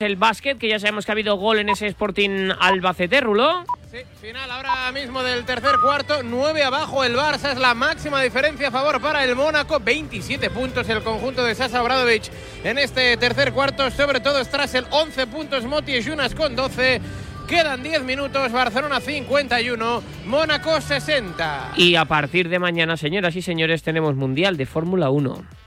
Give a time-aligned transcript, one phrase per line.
[0.00, 3.64] El básquet, que ya sabemos que ha habido gol en ese Sporting Albacete, Rulo.
[3.92, 8.66] Sí, final ahora mismo del tercer cuarto, 9 abajo el Barça, es la máxima diferencia
[8.66, 12.24] a favor para el Mónaco, 27 puntos el conjunto de Sasa Obradovic
[12.64, 17.00] en este tercer cuarto, sobre todo tras el 11 puntos Moti Junas con 12.
[17.46, 21.74] Quedan 10 minutos, Barcelona 51, Mónaco 60.
[21.76, 25.63] Y a partir de mañana, señoras y señores, tenemos Mundial de Fórmula 1.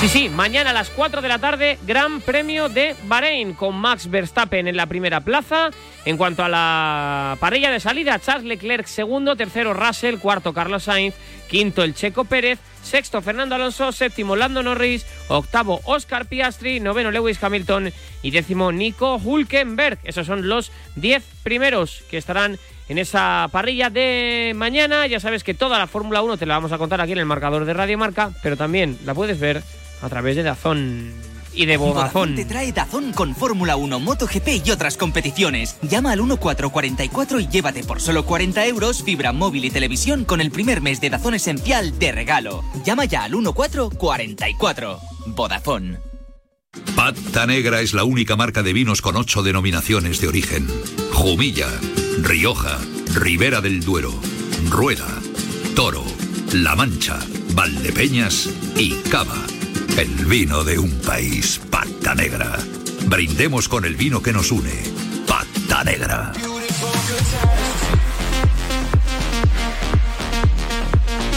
[0.00, 4.08] Sí, sí, mañana a las 4 de la tarde, Gran Premio de Bahrein con Max
[4.08, 5.70] Verstappen en la primera plaza.
[6.04, 11.16] En cuanto a la parrilla de salida, Charles Leclerc segundo, tercero Russell, cuarto Carlos Sainz,
[11.50, 17.42] quinto el Checo Pérez, sexto Fernando Alonso, séptimo Lando Norris, octavo Oscar Piastri, noveno Lewis
[17.42, 17.92] Hamilton
[18.22, 19.98] y décimo Nico Hulkenberg.
[20.04, 22.56] Esos son los 10 primeros que estarán
[22.88, 25.08] en esa parrilla de mañana.
[25.08, 27.26] Ya sabes que toda la Fórmula 1 te la vamos a contar aquí en el
[27.26, 29.64] marcador de Radio Marca, pero también la puedes ver
[30.02, 31.12] a través de Dazón
[31.54, 32.36] y de Vodafone.
[32.36, 35.76] te trae Dazón con Fórmula 1, MotoGP y otras competiciones.
[35.82, 40.50] Llama al 1444 y llévate por solo 40 euros fibra móvil y televisión con el
[40.50, 42.64] primer mes de Dazón Esencial de regalo.
[42.84, 45.00] Llama ya al 1444.
[45.26, 45.98] Vodafone.
[46.94, 50.68] Pata Negra es la única marca de vinos con ocho denominaciones de origen.
[51.12, 51.68] Jumilla,
[52.22, 52.78] Rioja,
[53.14, 54.12] Ribera del Duero,
[54.68, 55.08] Rueda,
[55.74, 56.04] Toro,
[56.52, 57.18] La Mancha,
[57.54, 59.36] Valdepeñas y Cava.
[59.98, 62.56] El vino de un país, Pata Negra.
[63.06, 64.70] Brindemos con el vino que nos une,
[65.26, 66.32] Pata Negra.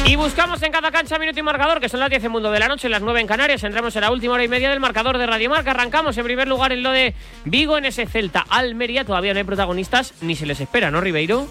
[0.05, 2.59] Y buscamos en cada cancha minuto y marcador, que son las 10 en mundo de
[2.59, 3.63] la noche, las 9 en Canarias.
[3.63, 5.71] Entramos en la última hora y media del marcador de Radio Marca.
[5.71, 9.05] Arrancamos en primer lugar en lo de Vigo, en ese Celta Almería.
[9.05, 11.47] Todavía no hay protagonistas, ni se les espera, ¿no, Ribeiro?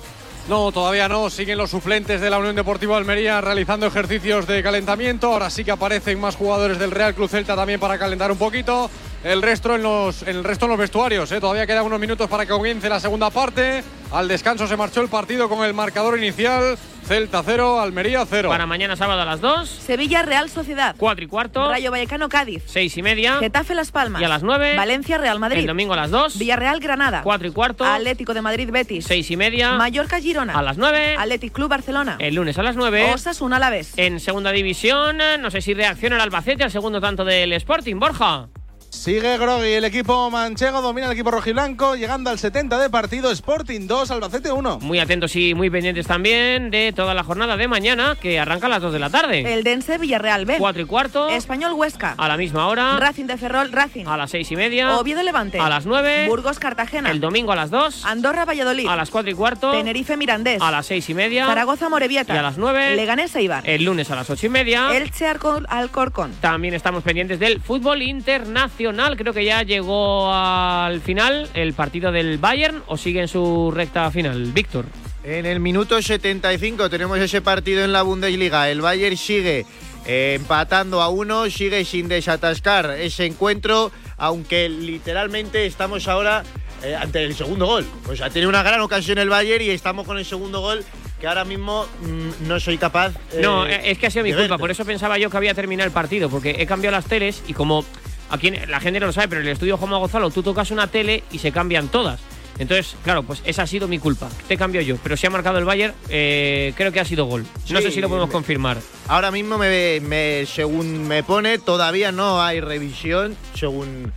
[0.50, 1.30] No, todavía no.
[1.30, 5.28] Siguen los suplentes de la Unión Deportiva Almería realizando ejercicios de calentamiento.
[5.28, 8.90] Ahora sí que aparecen más jugadores del Real Club Celta también para calentar un poquito.
[9.22, 11.30] El resto en los, el resto en los vestuarios.
[11.30, 11.40] ¿eh?
[11.40, 13.84] Todavía quedan unos minutos para que comience la segunda parte.
[14.12, 16.78] Al descanso se marchó el partido con el marcador inicial.
[17.04, 18.48] Celta 0, Almería 0.
[18.48, 19.68] Para mañana sábado a las 2.
[19.68, 20.94] Sevilla Real Sociedad.
[20.96, 21.68] 4 y cuarto.
[21.68, 22.62] Rayo Vallecano Cádiz.
[22.66, 23.38] 6 y media.
[23.40, 24.22] Getafe Las Palmas.
[24.22, 24.76] Y a las 9.
[24.76, 25.58] Valencia Real Madrid.
[25.60, 26.38] El domingo a las 2.
[26.38, 27.20] Villarreal Granada.
[27.22, 27.84] 4 y cuarto.
[27.84, 29.04] Atlético de Madrid Betis.
[29.06, 29.72] 6 y media.
[29.74, 30.54] Mallorca Girona.
[30.54, 31.16] A las 9.
[31.18, 32.16] Athletic Club Barcelona.
[32.20, 33.12] El lunes a las 9.
[33.12, 33.92] Osasuna Alavés.
[33.98, 38.48] En segunda división, no sé si reacciona el Albacete al segundo tanto del Sporting, Borja.
[38.90, 43.86] Sigue Grogui, el equipo manchego domina el equipo rojiblanco, llegando al 70 de partido, Sporting
[43.86, 44.80] 2, Albacete 1.
[44.80, 48.68] Muy atentos y muy pendientes también de toda la jornada de mañana, que arranca a
[48.68, 49.54] las 2 de la tarde.
[49.54, 50.56] El Dense Villarreal B.
[50.58, 51.28] 4 y cuarto.
[51.28, 52.16] Español Huesca.
[52.18, 52.98] A la misma hora.
[52.98, 54.06] Racing de Ferrol Racing.
[54.06, 54.98] A las 6 y media.
[54.98, 55.60] Oviedo Levante.
[55.60, 56.26] A las 9.
[56.26, 57.12] Burgos Cartagena.
[57.12, 58.04] El domingo a las 2.
[58.04, 58.88] Andorra Valladolid.
[58.88, 59.70] A las 4 y cuarto.
[59.70, 60.60] Tenerife Mirandés.
[60.60, 61.46] A las 6 y media.
[61.46, 62.34] Zaragoza Morevieta.
[62.34, 62.96] Y a las 9.
[62.96, 63.62] Leganés Eibar.
[63.70, 64.96] El lunes a las 8 y media.
[64.96, 65.26] Elche
[65.68, 66.34] Alcorcón.
[66.40, 68.79] También estamos pendientes del fútbol internacional.
[68.80, 74.10] Creo que ya llegó al final el partido del Bayern o sigue en su recta
[74.10, 74.52] final.
[74.52, 74.86] Víctor.
[75.22, 78.70] En el minuto 75 tenemos ese partido en la Bundesliga.
[78.70, 79.66] El Bayern sigue
[80.06, 86.42] eh, empatando a uno, sigue sin desatascar ese encuentro, aunque literalmente estamos ahora
[86.82, 87.84] eh, ante el segundo gol.
[88.08, 90.82] O sea, tiene una gran ocasión el Bayern y estamos con el segundo gol
[91.20, 93.12] que ahora mismo mm, no soy capaz.
[93.34, 95.86] Eh, no, es que ha sido mi culpa, por eso pensaba yo que había terminado
[95.86, 97.84] el partido, porque he cambiado las teles y como
[98.30, 100.86] aquí la gente no lo sabe, pero en el estudio Juan Gonzalo tú tocas una
[100.86, 102.20] tele y se cambian todas.
[102.58, 104.28] Entonces, claro, pues esa ha sido mi culpa.
[104.46, 104.96] Te cambio yo.
[105.02, 107.46] Pero si ha marcado el Bayern, eh, creo que ha sido gol.
[107.70, 108.76] No sé si lo podemos confirmar.
[109.08, 114.12] Ahora mismo, me, según me pone, todavía no hay revisión, según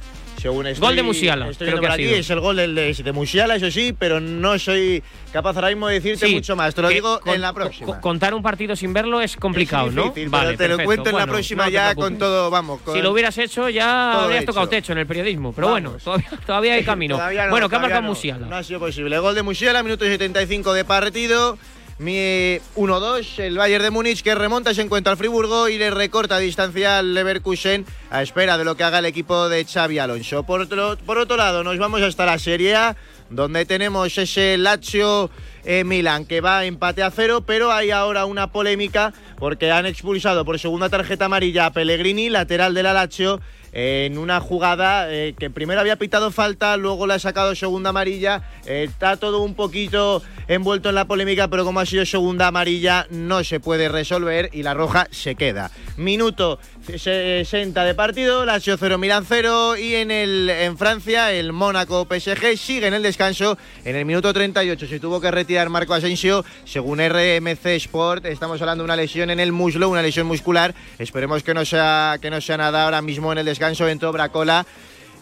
[0.49, 1.49] gol de Musiala.
[1.57, 5.55] creo que aquí, es el gol de, de, Musiala, eso sí, pero no soy capaz
[5.55, 6.75] ahora mismo de decirte mucho más.
[6.75, 7.99] Te lo digo en la próxima.
[7.99, 10.13] contar un partido sin verlo es complicado, ¿no?
[10.27, 12.81] Vale, te lo cuento en la próxima ya con todo, vamos.
[12.91, 15.53] si lo hubieras hecho ya habrías tocado techo en el periodismo.
[15.53, 15.97] Pero bueno,
[16.45, 17.17] todavía, hay camino.
[17.49, 18.47] bueno, ¿qué ha marcado Musiala?
[18.47, 19.17] No ha sido posible.
[19.19, 21.57] Gol de Musiala, minuto 75 de partido.
[21.99, 26.39] Mi 1-2, el Bayern de Múnich que remonta ese encuentro al Friburgo y le recorta
[26.39, 30.43] distancia al Leverkusen a espera de lo que haga el equipo de Xavi Alonso.
[30.43, 32.95] Por otro, por otro lado, nos vamos hasta la Serie A,
[33.29, 35.29] donde tenemos ese Lazio
[35.65, 40.45] eh, Milan que va empate a cero, pero hay ahora una polémica porque han expulsado
[40.45, 43.39] por segunda tarjeta amarilla a Pellegrini, lateral de la Lazio,
[43.73, 48.43] en una jugada eh, que primero había pitado falta, luego le ha sacado segunda amarilla.
[48.65, 53.07] Eh, está todo un poquito envuelto en la polémica, pero como ha sido segunda amarilla
[53.09, 55.71] no se puede resolver y la roja se queda.
[55.97, 62.05] Minuto 60 de partido, Lazio 0 Milan 0 y en el en Francia el Mónaco
[62.05, 63.57] PSG sigue en el descanso.
[63.85, 68.83] En el minuto 38 se tuvo que retirar Marco Asensio según RMC Sport estamos hablando
[68.83, 70.75] de una lesión en el muslo una lesión muscular.
[70.99, 73.87] Esperemos que no sea que no sea nada ahora mismo en el descanso.
[73.87, 74.65] En Bracola.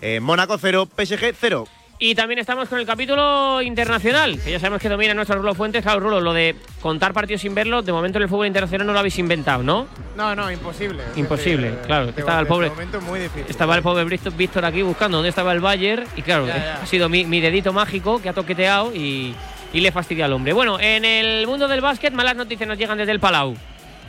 [0.02, 1.68] Eh, Mónaco 0 PSG 0
[2.04, 5.84] y también estamos con el capítulo internacional, que ya sabemos que domina nuestro Rulo Fuentes.
[5.84, 8.94] Claro, Rulo, lo de contar partidos sin verlo, de momento en el fútbol internacional no
[8.94, 9.86] lo habéis inventado, ¿no?
[10.18, 11.04] No, no, imposible.
[11.16, 12.08] Imposible, decir, claro.
[12.08, 13.46] de- Estaba el pobre, momento muy difícil.
[13.48, 16.04] estaba el pobre Víctor- Víctor aquí buscando dónde estaba el Bayern.
[16.18, 16.80] Y claro, Ya, ya.
[16.82, 19.36] ha sido mi, mi dedito mágico que ha toqueteado y,
[19.72, 20.54] y le fastidia al hombre.
[20.54, 23.56] Bueno, en el mundo del básquet, malas noticias nos llegan desde el Palau.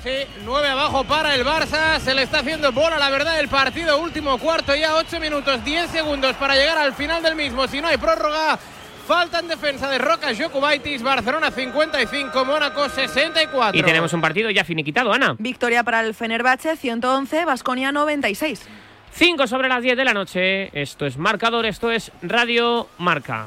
[0.03, 2.01] Sí, 9 abajo para el Barça.
[2.01, 3.99] Se le está haciendo bola, la verdad, el partido.
[3.99, 7.69] Último cuarto, ya 8 minutos, 10 segundos para llegar al final del mismo.
[7.69, 8.59] Si no hay prórroga,
[9.07, 11.05] falta en defensa de Rocas Jokubaitis.
[11.05, 13.79] Barcelona 55, Mónaco 64.
[13.79, 15.37] Y tenemos un partido ya finiquitado, Ana.
[15.39, 18.69] Victoria para el Fenerbahce, 111, Basconia 96.
[19.13, 20.81] 5 sobre las 10 de la noche.
[20.81, 23.47] Esto es marcador, esto es Radio Marca.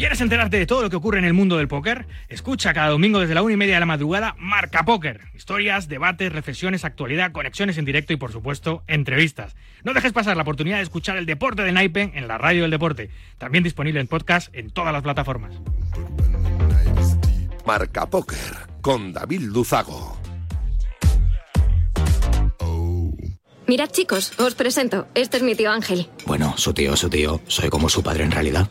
[0.00, 2.06] ¿Quieres enterarte de todo lo que ocurre en el mundo del póker?
[2.30, 5.20] Escucha cada domingo desde la una y media de la madrugada Marca Póker.
[5.34, 9.56] Historias, debates, reflexiones, actualidad, conexiones en directo y, por supuesto, entrevistas.
[9.84, 12.70] No dejes pasar la oportunidad de escuchar el deporte de Naipe en la radio del
[12.70, 13.10] deporte.
[13.36, 15.60] También disponible en podcast en todas las plataformas.
[17.66, 18.38] Marca Póker
[18.80, 20.18] con David Luzago.
[23.66, 25.08] Mirad chicos, os presento.
[25.14, 26.08] Este es mi tío Ángel.
[26.24, 27.42] Bueno, su tío, su tío.
[27.48, 28.70] Soy como su padre en realidad.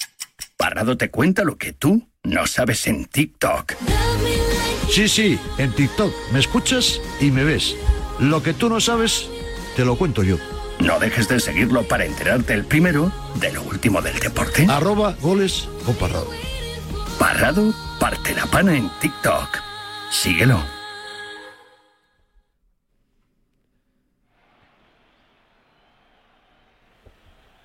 [0.61, 3.73] Parrado te cuenta lo que tú no sabes en TikTok.
[4.91, 7.75] Sí, sí, en TikTok me escuchas y me ves.
[8.19, 9.27] Lo que tú no sabes,
[9.75, 10.37] te lo cuento yo.
[10.79, 14.67] No dejes de seguirlo para enterarte el primero de lo último del deporte.
[14.69, 16.29] Arroba goles con Parrado.
[17.17, 19.57] Parrado parte la pana en TikTok.
[20.11, 20.63] Síguelo.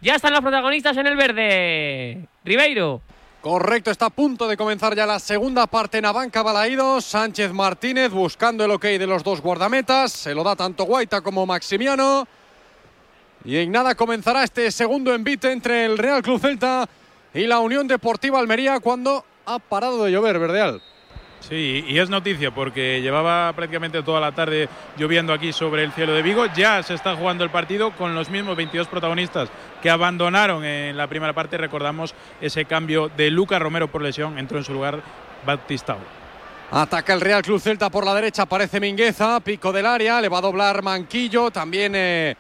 [0.00, 2.28] Ya están los protagonistas en el verde.
[2.44, 3.00] Ribeiro.
[3.40, 7.04] Correcto, está a punto de comenzar ya la segunda parte en la banca Balaídos.
[7.04, 10.12] Sánchez Martínez buscando el ok de los dos guardametas.
[10.12, 12.26] Se lo da tanto Guaita como Maximiano.
[13.44, 16.88] Y en nada comenzará este segundo envite entre el Real Club Celta
[17.32, 20.82] y la Unión Deportiva Almería cuando ha parado de llover, Verdeal.
[21.40, 26.12] Sí, y es noticia porque llevaba prácticamente toda la tarde lloviendo aquí sobre el cielo
[26.12, 26.46] de Vigo.
[26.56, 29.48] Ya se está jugando el partido con los mismos 22 protagonistas
[29.88, 31.56] abandonaron en la primera parte.
[31.56, 35.02] Recordamos ese cambio de Lucas Romero por lesión, entró en su lugar
[35.44, 35.98] Batistao.
[36.70, 40.38] Ataca el Real Club Celta por la derecha, aparece Mingueza, pico del área, le va
[40.38, 42.36] a doblar Manquillo, también eh,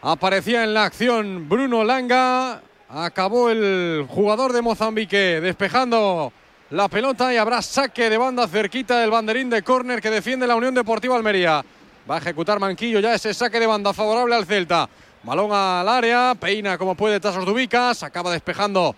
[0.00, 6.32] aparecía en la acción Bruno Langa, acabó el jugador de Mozambique despejando
[6.70, 10.54] la pelota y habrá saque de banda cerquita del banderín de córner que defiende la
[10.54, 11.64] Unión Deportiva Almería.
[12.08, 14.88] Va a ejecutar Manquillo ya ese saque de banda favorable al Celta.
[15.22, 18.94] Balón al área, peina como puede Tasos Dubicas, acaba despejando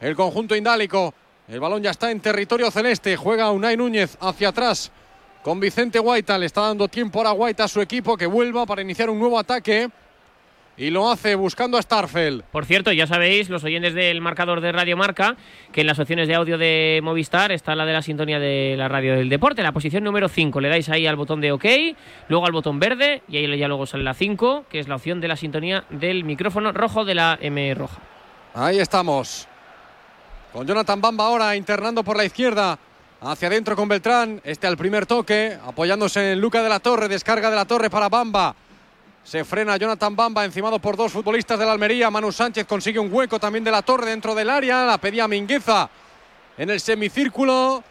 [0.00, 1.14] el conjunto indálico.
[1.48, 4.90] El balón ya está en territorio celeste, juega Unai Núñez hacia atrás
[5.44, 8.80] con Vicente Guaita, le está dando tiempo ahora Guaita a su equipo que vuelva para
[8.80, 9.90] iniciar un nuevo ataque.
[10.76, 12.42] Y lo hace buscando a Starfeld.
[12.50, 15.36] Por cierto, ya sabéis, los oyentes del marcador de Radio Marca,
[15.70, 18.88] que en las opciones de audio de Movistar está la de la sintonía de la
[18.88, 20.60] radio del deporte, la posición número 5.
[20.60, 21.64] Le dais ahí al botón de OK,
[22.28, 25.20] luego al botón verde y ahí ya luego sale la 5, que es la opción
[25.20, 28.00] de la sintonía del micrófono rojo de la M roja.
[28.54, 29.46] Ahí estamos.
[30.52, 32.78] Con Jonathan Bamba ahora internando por la izquierda.
[33.20, 34.40] Hacia adentro con Beltrán.
[34.44, 35.56] Este al primer toque.
[35.64, 37.08] Apoyándose en Luca de la Torre.
[37.08, 38.54] Descarga de la Torre para Bamba.
[39.24, 42.10] Se frena Jonathan Bamba, encimado por dos futbolistas de la Almería.
[42.10, 44.84] Manu Sánchez consigue un hueco también de la torre dentro del área.
[44.84, 45.88] La pedía Mingueza
[46.58, 47.82] en el semicírculo.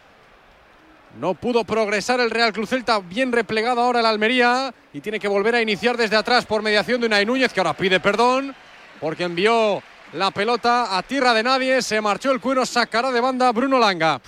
[1.18, 4.72] No pudo progresar el Real Cruz Celta, bien replegado ahora el Almería.
[4.92, 7.76] Y tiene que volver a iniciar desde atrás por mediación de Unai Núñez, que ahora
[7.76, 8.54] pide perdón
[9.00, 11.82] porque envió la pelota a tierra de nadie.
[11.82, 14.20] Se marchó el cuero, sacará de banda Bruno Langa.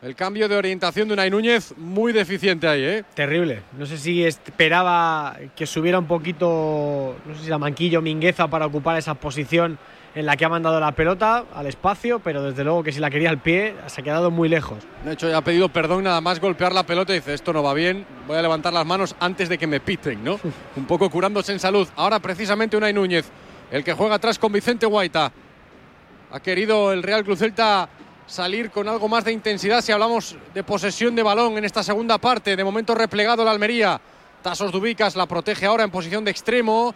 [0.00, 3.04] El cambio de orientación de Unai Núñez muy deficiente ahí, ¿eh?
[3.14, 3.62] Terrible.
[3.76, 8.66] No sé si esperaba que subiera un poquito, no sé si la manquillo Mingueza para
[8.66, 9.76] ocupar esa posición
[10.14, 13.10] en la que ha mandado la pelota al espacio, pero desde luego que si la
[13.10, 14.78] quería al pie se ha quedado muy lejos.
[15.04, 17.64] De hecho, ya ha pedido perdón nada más golpear la pelota y dice, esto no
[17.64, 20.38] va bien, voy a levantar las manos antes de que me piten, ¿no?
[20.76, 21.88] un poco curándose en salud.
[21.96, 23.28] Ahora precisamente Unai Núñez,
[23.72, 25.32] el que juega atrás con Vicente Guaita.
[26.30, 27.88] Ha querido el Real Cruz Celta
[28.28, 32.18] salir con algo más de intensidad si hablamos de posesión de balón en esta segunda
[32.18, 32.54] parte.
[32.54, 34.00] De momento replegado la Almería.
[34.42, 36.94] Tasos Dubicas la protege ahora en posición de extremo.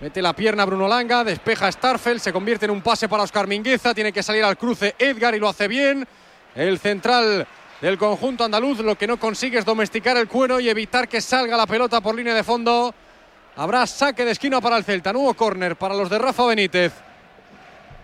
[0.00, 3.94] Mete la pierna Bruno Langa, despeja Starfel, se convierte en un pase para Oscar Mingueza,
[3.94, 6.04] tiene que salir al cruce Edgar y lo hace bien.
[6.56, 7.46] El central
[7.80, 11.56] del conjunto andaluz lo que no consigue es domesticar el cuero y evitar que salga
[11.56, 12.92] la pelota por línea de fondo.
[13.54, 16.92] Habrá saque de esquina para el Celta, nuevo córner para los de Rafa Benítez.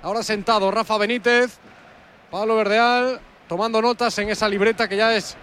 [0.03, 1.59] Ahora sentado Rafa Benítez,
[2.31, 5.37] Pablo Verdeal tomando notas en esa libreta que ya es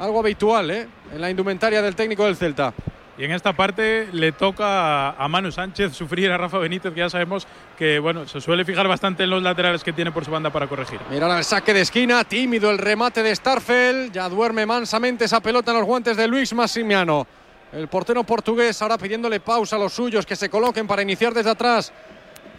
[0.00, 0.88] algo habitual ¿eh?
[1.12, 2.74] en la indumentaria del técnico del Celta.
[3.16, 7.08] Y en esta parte le toca a Manu Sánchez sufrir a Rafa Benítez, que ya
[7.08, 7.46] sabemos
[7.78, 10.66] que bueno, se suele fijar bastante en los laterales que tiene por su banda para
[10.66, 10.98] corregir.
[11.08, 15.70] Mira el saque de esquina, tímido el remate de Starfel, ya duerme mansamente esa pelota
[15.70, 17.24] en los guantes de Luis Massimiano.
[17.72, 21.50] El portero portugués ahora pidiéndole pausa a los suyos que se coloquen para iniciar desde
[21.50, 21.92] atrás.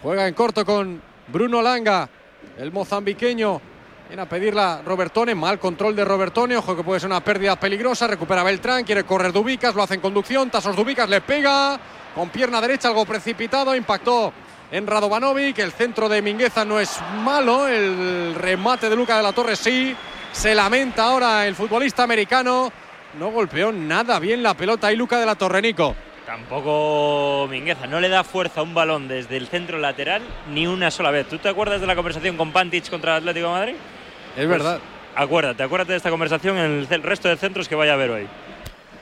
[0.02, 2.08] Juega en corto con Bruno Langa,
[2.58, 3.60] el mozambiqueño.
[4.08, 8.06] Viene a pedirla Robertone, mal control de Robertone, ojo que puede ser una pérdida peligrosa,
[8.06, 11.78] recupera Beltrán, quiere correr Dubicas, lo hace en conducción, Tasos Dubicas le pega,
[12.14, 14.32] con pierna derecha algo precipitado, impactó
[14.70, 19.32] en Radovanovic, el centro de Mingueza no es malo, el remate de Luca de la
[19.32, 19.96] Torre sí,
[20.30, 22.70] se lamenta ahora el futbolista americano,
[23.18, 25.96] no golpeó nada bien la pelota y Luca de la Torre, Nico.
[26.26, 30.90] Tampoco Mingueza, no le da fuerza a un balón desde el centro lateral ni una
[30.90, 31.28] sola vez.
[31.28, 33.74] ¿Tú te acuerdas de la conversación con Pantich contra el Atlético de Madrid?
[34.36, 34.80] Es verdad.
[35.14, 38.26] Acuérdate, acuérdate de esta conversación en el resto de centros que vaya a haber hoy.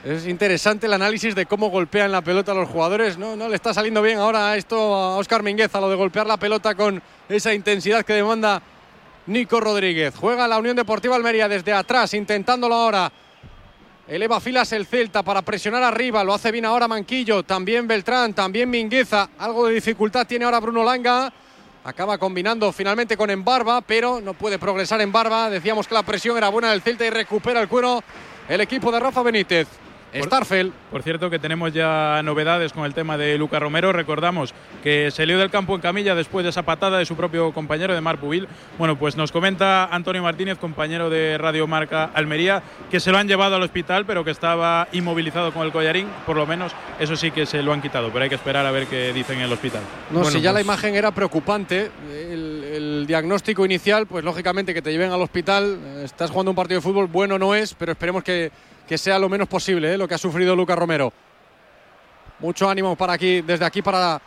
[0.05, 3.17] Es interesante el análisis de cómo golpean la pelota a los jugadores.
[3.17, 6.37] No, no le está saliendo bien ahora esto a Oscar Mingueza, lo de golpear la
[6.37, 8.61] pelota con esa intensidad que demanda
[9.27, 10.15] Nico Rodríguez.
[10.15, 13.11] Juega la Unión Deportiva Almería desde atrás, intentándolo ahora.
[14.07, 16.23] Eleva filas el Celta para presionar arriba.
[16.23, 17.43] Lo hace bien ahora Manquillo.
[17.43, 19.31] También Beltrán, también Mingueza.
[19.39, 21.33] Algo de dificultad tiene ahora Bruno Langa.
[21.85, 25.49] Acaba combinando finalmente con Embarba, pero no puede progresar en Barba.
[25.49, 28.03] Decíamos que la presión era buena del Celta y recupera el cuero
[28.47, 29.69] el equipo de Rafa Benítez.
[30.23, 30.73] Starfel.
[30.91, 33.93] Por cierto, que tenemos ya novedades con el tema de Luca Romero.
[33.93, 37.95] Recordamos que salió del campo en camilla después de esa patada de su propio compañero
[37.95, 38.49] de Mar Pubil.
[38.79, 43.29] Bueno, pues nos comenta Antonio Martínez, compañero de Radio Marca Almería, que se lo han
[43.29, 46.07] llevado al hospital, pero que estaba inmovilizado con el collarín.
[46.27, 48.71] Por lo menos, eso sí que se lo han quitado, pero hay que esperar a
[48.71, 49.83] ver qué dicen en el hospital.
[50.11, 54.93] No, si ya la imagen era preocupante, el, el diagnóstico inicial, pues lógicamente que te
[54.93, 58.51] lleven al hospital, estás jugando un partido de fútbol, bueno no es, pero esperemos que
[58.87, 59.99] que sea lo menos posible ¿eh?
[59.99, 61.13] lo que ha sufrido Lucas Romero.
[62.39, 64.21] Mucho ánimo para aquí, desde aquí para,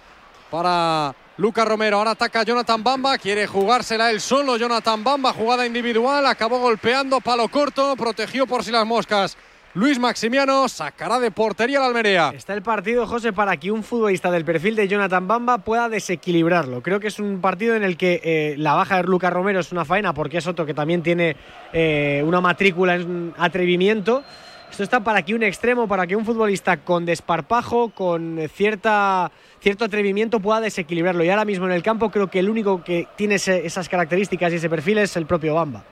[0.50, 1.98] para Lucas Romero.
[1.98, 4.58] Ahora ataca Jonathan Bamba, quiere jugársela él solo.
[4.58, 9.38] Jonathan Bamba, jugada individual, acabó golpeando, palo corto, protegió por si las moscas.
[9.78, 12.32] Luis Maximiano sacará de portería la Almería.
[12.36, 16.82] Está el partido, José, para que un futbolista del perfil de Jonathan Bamba pueda desequilibrarlo.
[16.82, 19.72] Creo que es un partido en el que eh, la baja de Lucas Romero es
[19.72, 21.36] una faena porque es otro que también tiene
[21.74, 24.24] eh, una matrícula en atrevimiento.
[24.72, 29.86] Esto está para que un extremo, para que un futbolista con desparpajo, con cierta, cierto
[29.86, 31.24] atrevimiento pueda desequilibrarlo.
[31.24, 34.56] Y ahora mismo en el campo creo que el único que tiene esas características y
[34.56, 35.84] ese perfil es el propio Bamba.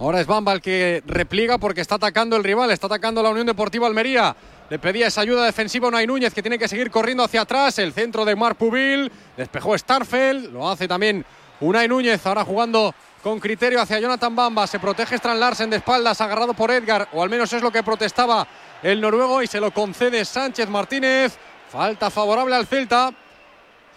[0.00, 3.46] Ahora es Bamba el que repliega porque está atacando el rival, está atacando la Unión
[3.46, 4.34] Deportiva Almería.
[4.70, 7.78] Le pedía esa ayuda defensiva a Unai Núñez que tiene que seguir corriendo hacia atrás.
[7.78, 9.12] El centro de Marc Pubil.
[9.36, 10.54] Despejó Starfel.
[10.54, 11.22] Lo hace también
[11.60, 12.24] Unai Núñez.
[12.24, 14.66] Ahora jugando con criterio hacia Jonathan Bamba.
[14.66, 17.08] Se protege Strand Larsen de espaldas, agarrado por Edgar.
[17.12, 18.48] O al menos es lo que protestaba
[18.82, 19.42] el noruego.
[19.42, 21.36] Y se lo concede Sánchez Martínez.
[21.68, 23.12] Falta favorable al Celta.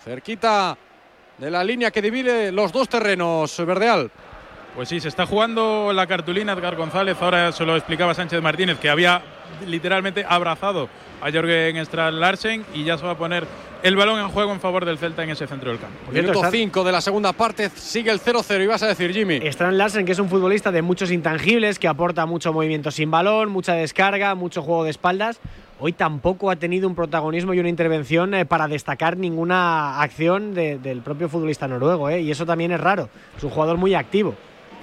[0.03, 0.77] Cerquita
[1.37, 3.55] de la línea que divide los dos terrenos.
[3.65, 4.11] Verdeal.
[4.75, 7.15] Pues sí, se está jugando la cartulina Edgar González.
[7.21, 9.21] Ahora se lo explicaba Sánchez Martínez, que había
[9.67, 10.89] literalmente abrazado
[11.21, 13.45] a Jorgen Strand Larsen y ya se va a poner
[13.83, 16.11] el balón en juego en favor del Celta en ese centro del campo.
[16.11, 18.63] Minuto 5 de la segunda parte, sigue el 0-0.
[18.63, 19.35] Y vas a decir, Jimmy.
[19.43, 23.49] Strand Larsen, que es un futbolista de muchos intangibles, que aporta mucho movimiento sin balón,
[23.49, 25.39] mucha descarga, mucho juego de espaldas.
[25.79, 30.79] Hoy tampoco ha tenido un protagonismo y una intervención eh, para destacar ninguna acción de,
[30.79, 33.09] del propio futbolista noruego, eh, y eso también es raro.
[33.37, 34.33] Es un jugador muy activo.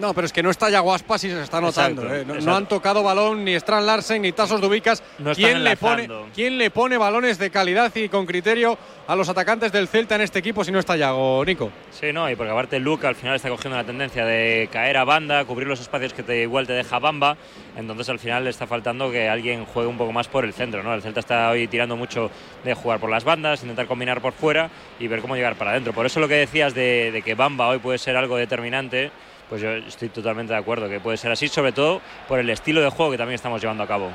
[0.00, 2.02] No, pero es que no está ya Guaspas y se está notando.
[2.02, 2.40] Exacto, ¿eh?
[2.42, 5.02] no, han tocado balón ni Strand Larsen ni Tasos Dubicas.
[5.18, 6.08] No ¿Quién, le pone.
[6.34, 10.22] ¿Quién le pone balones de calidad y con criterio a los atacantes del Celta en
[10.22, 11.70] este equipo si no está Yago, Nico?
[11.90, 15.04] Sí, no, y porque aparte Luca al final está cogiendo la tendencia de caer a
[15.04, 17.36] banda, cubrir los espacios que te, igual te deja Bamba,
[17.76, 20.82] entonces al final le está faltando que alguien juegue un poco más por el centro,
[20.82, 20.94] ¿no?
[20.94, 22.30] El Celta está hoy tirando mucho
[22.64, 25.92] de jugar por las bandas, intentar combinar por fuera y ver cómo llegar para adentro.
[25.92, 29.10] Por eso lo que decías de, de que Bamba hoy puede ser algo determinante,
[29.50, 32.80] pues yo estoy totalmente de acuerdo que puede ser así, sobre todo por el estilo
[32.80, 34.08] de juego que también estamos llevando a cabo.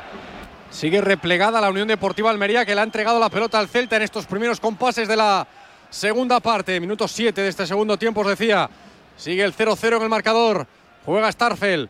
[0.72, 4.04] Sigue replegada la Unión Deportiva Almería que le ha entregado la pelota al Celta en
[4.04, 5.46] estos primeros compases de la
[5.90, 6.80] segunda parte.
[6.80, 8.70] Minuto 7 de este segundo tiempo, os decía.
[9.18, 10.68] Sigue el 0-0 en el marcador.
[11.06, 11.90] Juega Starfel.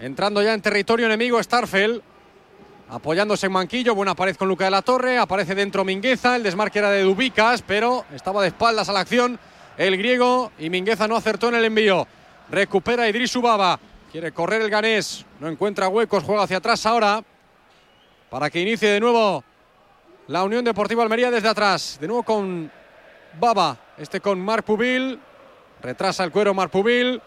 [0.00, 2.02] Entrando ya en territorio enemigo Starfel.
[2.88, 3.94] Apoyándose en Manquillo.
[3.94, 5.18] Buena pared con Luca de la Torre.
[5.18, 6.36] Aparece dentro Mingueza.
[6.36, 9.38] El desmarque era de Dubicas, pero estaba de espaldas a la acción
[9.86, 10.52] el griego.
[10.58, 12.06] Y Mingueza no acertó en el envío.
[12.50, 13.78] Recupera Idris Ubaba.
[14.12, 15.24] Quiere correr el ganés.
[15.38, 16.22] No encuentra huecos.
[16.22, 17.24] Juega hacia atrás ahora.
[18.28, 19.42] Para que inicie de nuevo
[20.28, 21.98] la Unión Deportiva Almería desde atrás.
[22.00, 22.70] De nuevo con
[23.40, 23.76] Baba.
[23.96, 25.18] Este con Marc Pubil.
[25.82, 27.20] Retrasa el cuero Marc Pubil.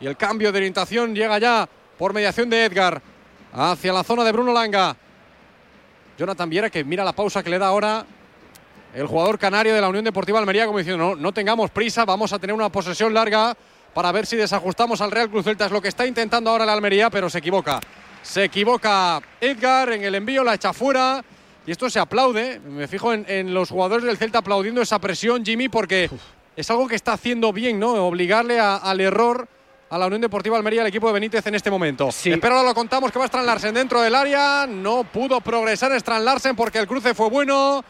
[0.00, 3.02] Y el cambio de orientación llega ya por mediación de Edgar.
[3.52, 4.96] Hacia la zona de Bruno Langa.
[6.16, 8.06] Jonathan Viera que mira la pausa que le da ahora
[8.94, 12.32] el jugador canario de la Unión Deportiva Almería como diciendo no, no tengamos prisa, vamos
[12.32, 13.56] a tener una posesión larga
[13.94, 15.66] para ver si desajustamos al Real Cruz Celta.
[15.66, 17.80] Es lo que está intentando ahora la Almería, pero se equivoca.
[18.22, 21.24] Se equivoca Edgar en el envío, la echa fuera.
[21.66, 22.60] Y esto se aplaude.
[22.60, 26.08] Me fijo en, en los jugadores del Celta aplaudiendo esa presión, Jimmy, porque
[26.56, 27.92] es algo que está haciendo bien, ¿no?
[28.06, 29.48] Obligarle a- al error
[29.90, 32.12] a la Unión Deportiva Almería, el equipo de Benítez en este momento.
[32.40, 34.66] Pero ahora lo contamos que va Strand Larsen dentro del área.
[34.68, 37.84] No pudo progresar Strand Larsen porque el cruce fue bueno.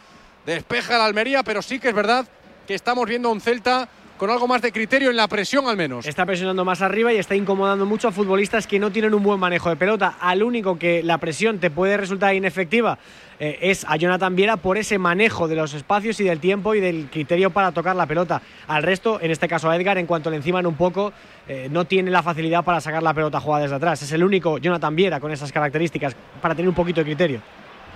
[0.46, 2.26] Despeja la Almería, pero sí que es verdad
[2.66, 3.88] que estamos viendo a un Celta
[4.20, 6.06] con algo más de criterio en la presión al menos.
[6.06, 9.40] Está presionando más arriba y está incomodando mucho a futbolistas que no tienen un buen
[9.40, 10.16] manejo de pelota.
[10.20, 12.98] Al único que la presión te puede resultar inefectiva
[13.38, 16.80] eh, es a Jonathan Viera por ese manejo de los espacios y del tiempo y
[16.80, 18.42] del criterio para tocar la pelota.
[18.66, 21.14] Al resto, en este caso a Edgar, en cuanto le enciman un poco,
[21.48, 24.02] eh, no tiene la facilidad para sacar la pelota jugada desde atrás.
[24.02, 27.40] Es el único Jonathan Viera con esas características para tener un poquito de criterio.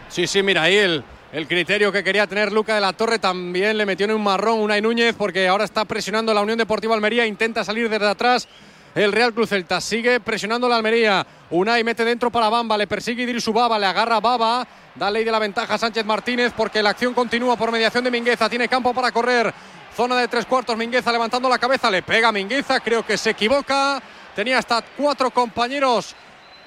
[0.09, 3.77] Sí, sí, mira ahí el, el criterio que quería tener Luca de la Torre también
[3.77, 7.27] le metió en un marrón Unai Núñez porque ahora está presionando la Unión Deportiva Almería,
[7.27, 8.47] intenta salir desde atrás.
[8.95, 11.27] El Real Cruz Celta sigue presionando la Almería.
[11.51, 14.65] Unai mete dentro para Bamba, le persigue Idris Baba, le agarra Baba,
[14.95, 18.13] da ley de la ventaja a Sánchez Martínez porque la acción continúa por mediación de
[18.13, 19.53] Mingueza, tiene campo para correr.
[19.97, 24.01] Zona de tres cuartos, Mingueza levantando la cabeza, le pega Mingueza, creo que se equivoca.
[24.37, 26.15] Tenía hasta cuatro compañeros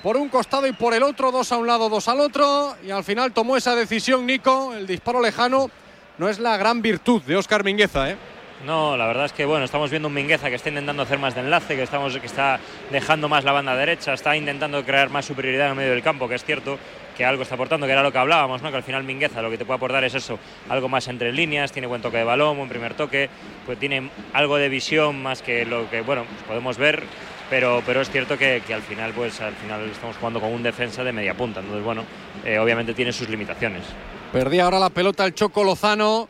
[0.04, 2.76] por un costado y por el otro, dos a un lado, dos al otro.
[2.86, 5.70] Y al final tomó esa decisión Nico, el disparo lejano.
[6.18, 8.18] No es la gran virtud de Óscar Mingueza, ¿eh?
[8.66, 11.36] No, la verdad es que bueno, estamos viendo un Mingueza que está intentando hacer más
[11.36, 12.60] de enlace, que estamos que está
[12.92, 16.28] dejando más la banda derecha, está intentando crear más superioridad en el medio del campo,
[16.28, 16.80] que es cierto
[17.16, 18.72] que algo está aportando, que era lo que hablábamos, ¿no?
[18.72, 21.72] Que al final Mingueza lo que te puede aportar es eso, algo más entre líneas,
[21.72, 23.30] tiene buen toque de balón, buen primer toque,
[23.66, 27.04] pues tiene algo de visión más que lo que bueno, pues podemos ver,
[27.50, 30.64] pero, pero es cierto que, que al final pues al final estamos jugando con un
[30.64, 32.04] defensa de media punta, entonces bueno,
[32.46, 33.84] eh, obviamente tiene sus limitaciones.
[34.32, 36.28] Perdía ahora la pelota el Choco Lozano.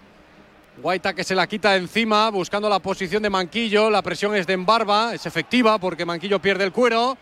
[0.82, 3.90] Guaita que se la quita encima, buscando la posición de Manquillo.
[3.90, 7.18] La presión es de Embarba, es efectiva porque Manquillo pierde el cuero.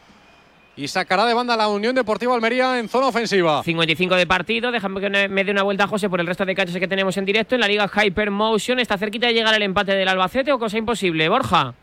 [0.75, 3.63] Y sacará de banda la Unión Deportiva Almería en zona ofensiva.
[3.63, 6.75] 55 de partido, déjame que me dé una vuelta, José, por el resto de cachos
[6.75, 7.55] que tenemos en directo.
[7.55, 11.29] En la Liga Hypermotion está cerquita de llegar el empate del Albacete o cosa imposible.
[11.29, 11.73] Borja.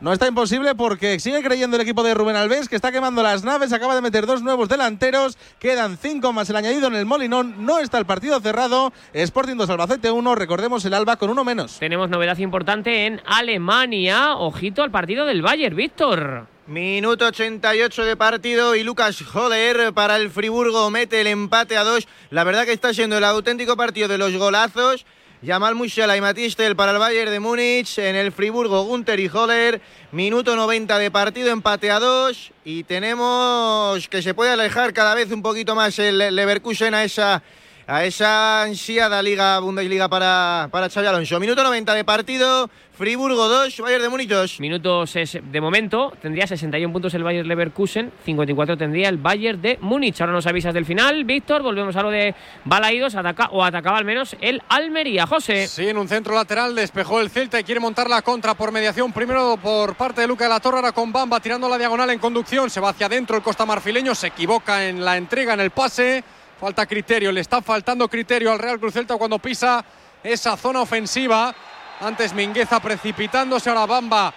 [0.00, 3.42] No está imposible porque sigue creyendo el equipo de Rubén Alves que está quemando las
[3.42, 7.66] naves, acaba de meter dos nuevos delanteros, quedan cinco más el añadido en el Molinón,
[7.66, 11.80] no está el partido cerrado, Sporting 2 Albacete 1, recordemos el Alba con uno menos.
[11.80, 14.36] Tenemos novedad importante en Alemania.
[14.36, 16.46] Ojito al partido del Bayern, Víctor.
[16.68, 22.06] Minuto 88 de partido y Lucas Joder para el Friburgo mete el empate a dos.
[22.30, 25.06] La verdad que está siendo el auténtico partido de los golazos.
[25.44, 27.98] Jamal Musiala y Matistel para el Bayern de Múnich.
[27.98, 29.80] En el Friburgo, Gunter y Joder.
[30.10, 32.50] Minuto 90 de partido, empate a dos.
[32.64, 37.44] Y tenemos que se puede alejar cada vez un poquito más el Leverkusen a esa,
[37.90, 41.40] a esa ansiada Liga Bundesliga para, para Xabi Alonso.
[41.40, 42.68] Minuto 90 de partido.
[42.92, 44.58] Friburgo 2, Bayern de Múnich 2.
[44.60, 49.78] Minutos es- de momento tendría 61 puntos el Bayern Leverkusen, 54 tendría el Bayern de
[49.80, 50.20] Múnich.
[50.20, 51.62] Ahora nos avisas del final, Víctor.
[51.62, 55.26] Volvemos a lo de Balaídos, ataca o atacaba al menos el Almería.
[55.28, 55.68] José.
[55.68, 59.12] Sí, en un centro lateral despejó el Celta y quiere montar la contra por mediación.
[59.12, 62.18] Primero por parte de Luca de la Torre, ahora con Bamba tirando la diagonal en
[62.18, 62.68] conducción.
[62.68, 66.24] Se va hacia adentro el Costa Marfileño, se equivoca en la entrega, en el pase.
[66.60, 69.84] Falta criterio, le está faltando criterio al Real Cruz Celta cuando pisa
[70.24, 71.54] esa zona ofensiva.
[72.00, 74.34] Antes Mingueza precipitándose, ahora Bamba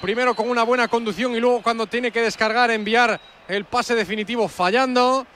[0.00, 4.46] primero con una buena conducción y luego cuando tiene que descargar, enviar el pase definitivo
[4.46, 5.26] fallando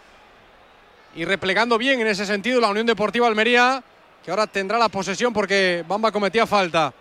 [1.15, 3.83] y replegando bien en ese sentido la Unión Deportiva Almería,
[4.23, 6.95] que ahora tendrá la posesión porque Bamba cometía falta.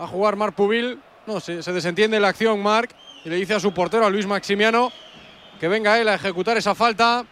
[0.00, 2.90] Va a jugar Marc Pubil, no, se, se desentiende la acción Marc
[3.24, 4.90] y le dice a su portero, a Luis Maximiano,
[5.60, 7.24] que venga él a ejecutar esa falta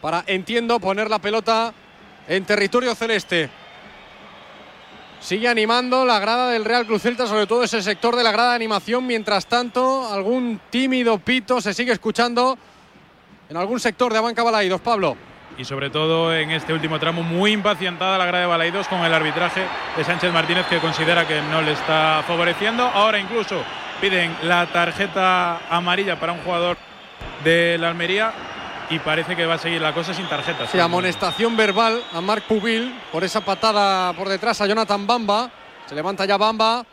[0.00, 1.72] para, entiendo, poner la pelota
[2.28, 3.50] en territorio celeste.
[5.20, 8.50] Sigue animando la grada del Real Cruz Celta, sobre todo ese sector de la grada
[8.50, 9.06] de animación.
[9.06, 12.56] Mientras tanto, algún tímido pito se sigue escuchando
[13.48, 14.80] en algún sector de Abanca Balaidos.
[14.80, 15.16] Pablo.
[15.58, 19.12] Y sobre todo en este último tramo, muy impacientada la grada de Balaidos con el
[19.12, 22.84] arbitraje de Sánchez Martínez, que considera que no le está favoreciendo.
[22.84, 23.62] Ahora incluso
[24.00, 26.78] piden la tarjeta amarilla para un jugador
[27.44, 28.32] de la Almería
[28.90, 30.66] y parece que va a seguir la cosa sin tarjeta.
[30.66, 35.50] Sí, amonestación verbal a Marc Pubil por esa patada por detrás a Jonathan Bamba.
[35.86, 36.84] Se levanta ya Bamba.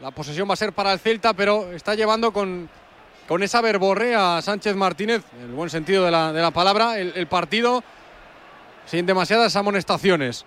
[0.00, 2.68] La posesión va a ser para el Celta, pero está llevando con,
[3.26, 6.98] con esa verborrea a Sánchez Martínez, en el buen sentido de la, de la palabra,
[6.98, 7.82] el partido
[8.86, 10.44] sin demasiadas amonestaciones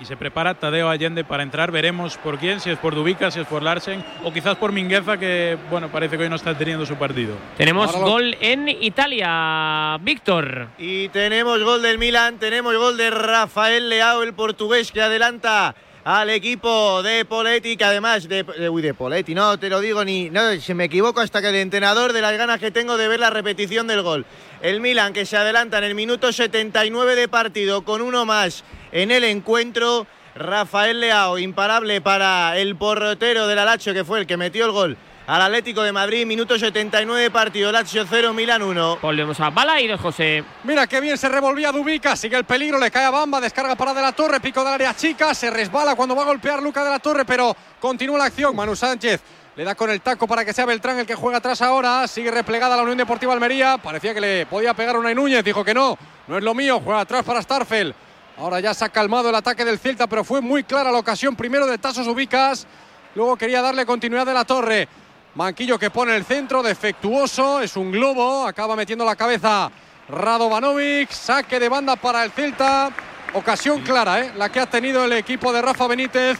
[0.00, 1.70] y se prepara Tadeo Allende para entrar.
[1.70, 5.18] Veremos por quién, si es por Dubica, si es por Larsen o quizás por Mingueza,
[5.18, 7.34] que bueno, parece que hoy no está teniendo su partido.
[7.56, 10.68] Tenemos gol en Italia, Víctor.
[10.78, 16.30] Y tenemos gol del Milan, tenemos gol de Rafael Leao, el portugués, que adelanta al
[16.30, 20.30] equipo de Poletti, que además de, de, uy, de Poletti, no te lo digo ni,
[20.30, 23.20] no, se me equivoco hasta que el entrenador de las ganas que tengo de ver
[23.20, 24.24] la repetición del gol.
[24.60, 29.12] El Milan que se adelanta en el minuto 79 de partido con uno más en
[29.12, 30.06] el encuentro.
[30.34, 34.96] Rafael Leao, imparable para el portero del Alacho, que fue el que metió el gol
[35.28, 36.26] al Atlético de Madrid.
[36.26, 38.98] Minuto 79 de partido, Lazio 0, Milan 1.
[39.00, 40.42] Volvemos a Balaidos, José.
[40.64, 43.94] Mira qué bien se revolvía Dubica, sigue el peligro, le cae a Bamba, descarga para
[43.94, 46.90] de la Torre, pico del área chica, se resbala cuando va a golpear Luca de
[46.90, 48.56] la Torre, pero continúa la acción.
[48.56, 49.20] Manu Sánchez
[49.58, 52.06] le da con el taco para que sea Beltrán el que juega atrás ahora.
[52.06, 53.76] Sigue replegada la Unión Deportiva Almería.
[53.76, 55.42] Parecía que le podía pegar una Núñez.
[55.42, 56.80] Dijo que no, no es lo mío.
[56.84, 57.92] Juega atrás para Starfel.
[58.36, 61.34] Ahora ya se ha calmado el ataque del Celta, pero fue muy clara la ocasión.
[61.34, 62.68] Primero de Tasos Ubicas.
[63.16, 64.86] Luego quería darle continuidad de la torre.
[65.34, 67.60] Manquillo que pone el centro, defectuoso.
[67.60, 68.46] Es un globo.
[68.46, 69.72] Acaba metiendo la cabeza
[70.08, 71.10] Radovanovic.
[71.10, 72.90] Saque de banda para el Celta.
[73.34, 74.32] Ocasión clara, ¿eh?
[74.36, 76.38] la que ha tenido el equipo de Rafa Benítez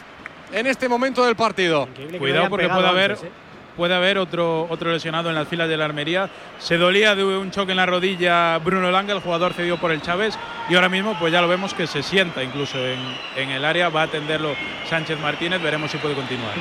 [0.53, 1.89] en este momento del partido.
[2.19, 3.31] Cuidado porque puede haber, antes, ¿eh?
[3.77, 6.29] puede haber otro, otro lesionado en las filas de la Armería.
[6.59, 10.03] Se dolía de un choque en la rodilla Bruno Langa, el jugador cedido por el
[10.03, 10.35] Chávez,
[10.69, 12.99] y ahora mismo pues ya lo vemos que se sienta incluso en,
[13.37, 13.89] en el área.
[13.89, 14.55] Va a atenderlo
[14.89, 16.55] Sánchez Martínez, veremos si puede continuar.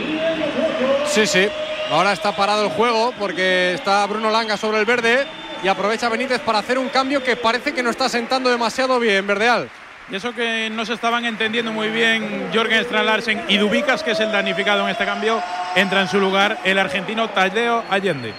[1.06, 1.48] Sí, sí.
[1.90, 5.26] Ahora está parado el juego porque está Bruno Langa sobre el verde
[5.64, 9.26] y aprovecha Benítez para hacer un cambio que parece que no está sentando demasiado bien,
[9.26, 9.70] Verdeal.
[10.10, 14.12] Y eso que no se estaban entendiendo muy bien Jorgen Strand Larsen y Dubicas, que
[14.12, 15.42] es el damnificado en este cambio,
[15.76, 18.34] entra en su lugar el argentino Tadeo Allende.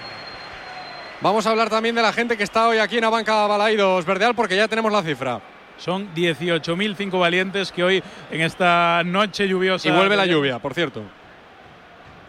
[1.20, 4.34] Vamos a hablar también de la gente que está hoy aquí en Abanca Balaidos Verdeal,
[4.34, 5.40] porque ya tenemos la cifra.
[5.76, 9.88] Son 18.005 valientes que hoy en esta noche lluviosa.
[9.88, 11.02] Y vuelve la lluvia, por cierto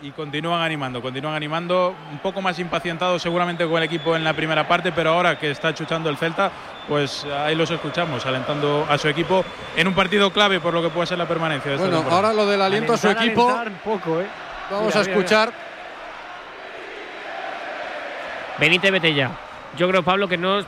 [0.02, 4.34] y continúan animando, continúan animando, un poco más impacientados seguramente con el equipo en la
[4.34, 6.52] primera parte, pero ahora que está chuchando el Celta,
[6.88, 9.44] pues ahí los escuchamos, alentando a su equipo
[9.76, 11.72] en un partido clave por lo que puede ser la permanencia.
[11.72, 14.28] De bueno, esta ahora lo del aliento alentar, a su equipo, poco, ¿eh?
[14.72, 15.50] vamos mira, a escuchar.
[15.50, 15.70] Mira,
[18.60, 19.32] Benítez, vete ya.
[19.78, 20.60] Yo creo, Pablo, que no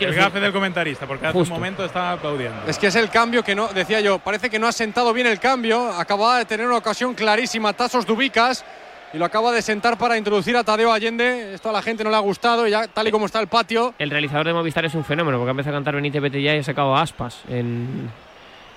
[0.00, 2.62] el gafe del comentarista, porque hace un momento estaba aplaudiendo.
[2.66, 5.26] Es que es el cambio que no, decía yo, parece que no ha sentado bien
[5.26, 5.92] el cambio.
[5.92, 8.64] Acababa de tener una ocasión clarísima, Tasos Dubicas,
[9.12, 11.54] y lo acaba de sentar para introducir a Tadeo Allende.
[11.54, 13.48] Esto a la gente no le ha gustado, y ya tal y como está el
[13.48, 13.94] patio.
[13.98, 16.58] El realizador de Movistar es un fenómeno, porque ha empezado a cantar Benítez ya y
[16.58, 18.10] ha sacado aspas en.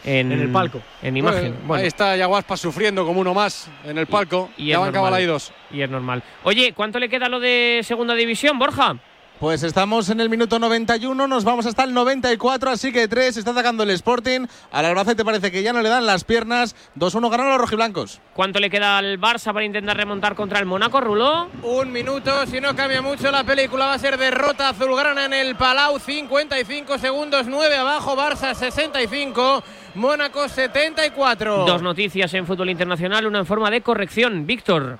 [0.04, 0.82] En, En el palco.
[1.04, 1.42] En imagen.
[1.42, 4.50] Bueno, Bueno, Ahí está Yaguaspa sufriendo como uno más en el palco.
[4.58, 4.94] y, Y, normal.
[4.94, 5.54] Balaidos.
[5.70, 6.24] y es normal.
[6.44, 8.96] Oye, ¿cuánto le queda lo de segunda división, Borja?
[9.42, 13.50] Pues estamos en el minuto 91, nos vamos hasta el 94, así que 3 está
[13.50, 14.46] atacando el Sporting.
[14.72, 16.76] Al Albacete parece que ya no le dan las piernas.
[16.96, 18.22] 2-1 ganan los rojiblancos.
[18.36, 21.50] ¿Cuánto le queda al Barça para intentar remontar contra el Mónaco, Ruló?
[21.64, 25.56] Un minuto, si no cambia mucho la película va a ser derrota azulgrana en el
[25.56, 29.64] Palau, 55 segundos, 9 abajo, Barça 65,
[29.96, 31.66] Mónaco 74.
[31.66, 34.46] Dos noticias en fútbol internacional, una en forma de corrección.
[34.46, 35.00] Víctor.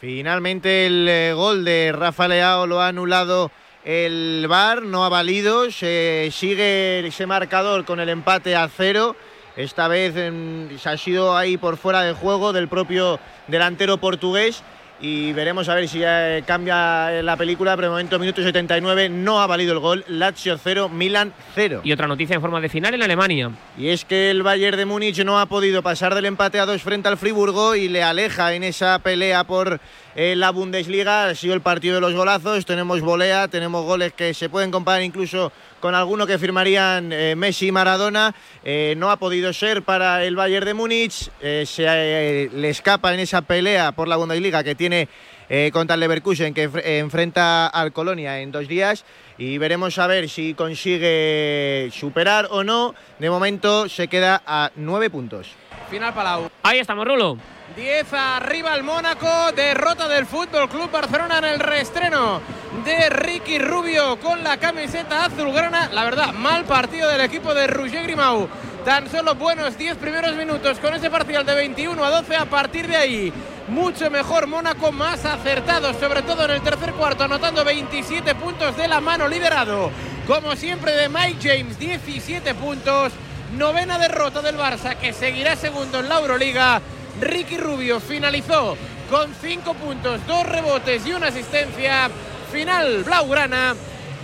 [0.00, 3.52] Finalmente el eh, gol de Rafa Leao lo ha anulado
[3.84, 9.16] el VAR, no ha valido, se sigue ese marcador con el empate a cero.
[9.56, 13.18] Esta vez em, se ha sido ahí por fuera de juego del propio
[13.48, 14.62] delantero portugués
[15.02, 19.40] y veremos a ver si eh, cambia la película, pero de momento minuto 79 no
[19.40, 21.80] ha valido el gol, Lazio 0, Milan 0.
[21.82, 23.50] Y otra noticia en forma de final en Alemania.
[23.76, 26.82] Y es que el Bayern de Múnich no ha podido pasar del empate a dos
[26.82, 29.80] frente al Friburgo y le aleja en esa pelea por
[30.14, 31.26] eh, la Bundesliga.
[31.26, 35.02] Ha sido el partido de los golazos, tenemos volea, tenemos goles que se pueden comparar
[35.02, 35.50] incluso
[35.82, 38.32] con alguno que firmarían eh, Messi y Maradona.
[38.62, 41.28] Eh, no ha podido ser para el Bayern de Múnich.
[41.40, 45.08] Eh, se eh, le escapa en esa pelea por la Bundesliga que tiene
[45.48, 49.04] eh, contra el Leverkusen que enfre- enfrenta al Colonia en dos días.
[49.38, 52.94] Y veremos a ver si consigue superar o no.
[53.18, 55.48] De momento se queda a nueve puntos.
[55.90, 56.48] Final Palau.
[56.62, 57.36] Ahí estamos, Rulo.
[57.76, 62.42] 10 arriba el Mónaco, derrota del Fútbol Club Barcelona en el reestreno
[62.84, 65.88] de Ricky Rubio con la camiseta azulgrana.
[65.90, 68.46] La verdad, mal partido del equipo de Roger Grimau.
[68.84, 72.36] Tan solo buenos 10 primeros minutos con ese parcial de 21 a 12.
[72.36, 73.32] A partir de ahí,
[73.68, 78.88] mucho mejor Mónaco, más acertado, sobre todo en el tercer cuarto, anotando 27 puntos de
[78.88, 79.90] la mano liderado.
[80.26, 83.12] Como siempre de Mike James, 17 puntos.
[83.56, 86.80] Novena derrota del Barça que seguirá segundo en la Euroliga.
[87.20, 88.76] Ricky Rubio finalizó
[89.10, 92.10] con 5 puntos, 2 rebotes y una asistencia.
[92.52, 93.74] Final Blaugrana.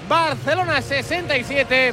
[0.09, 1.93] Barcelona 67,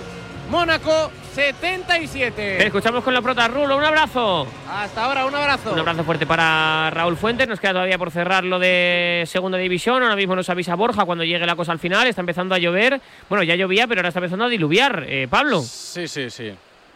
[0.50, 2.32] Mónaco 77.
[2.32, 3.76] Te escuchamos con la prota, Rulo.
[3.76, 4.48] Un abrazo.
[4.70, 5.74] Hasta ahora, un abrazo.
[5.74, 7.48] Un abrazo fuerte para Raúl Fuentes.
[7.48, 10.02] Nos queda todavía por cerrar lo de segunda división.
[10.02, 12.08] Ahora mismo nos avisa Borja cuando llegue la cosa al final.
[12.08, 13.02] Está empezando a llover.
[13.28, 15.04] Bueno, ya llovía, pero ahora está empezando a diluviar.
[15.08, 15.62] Eh, Pablo.
[15.62, 16.54] Sí, sí, sí.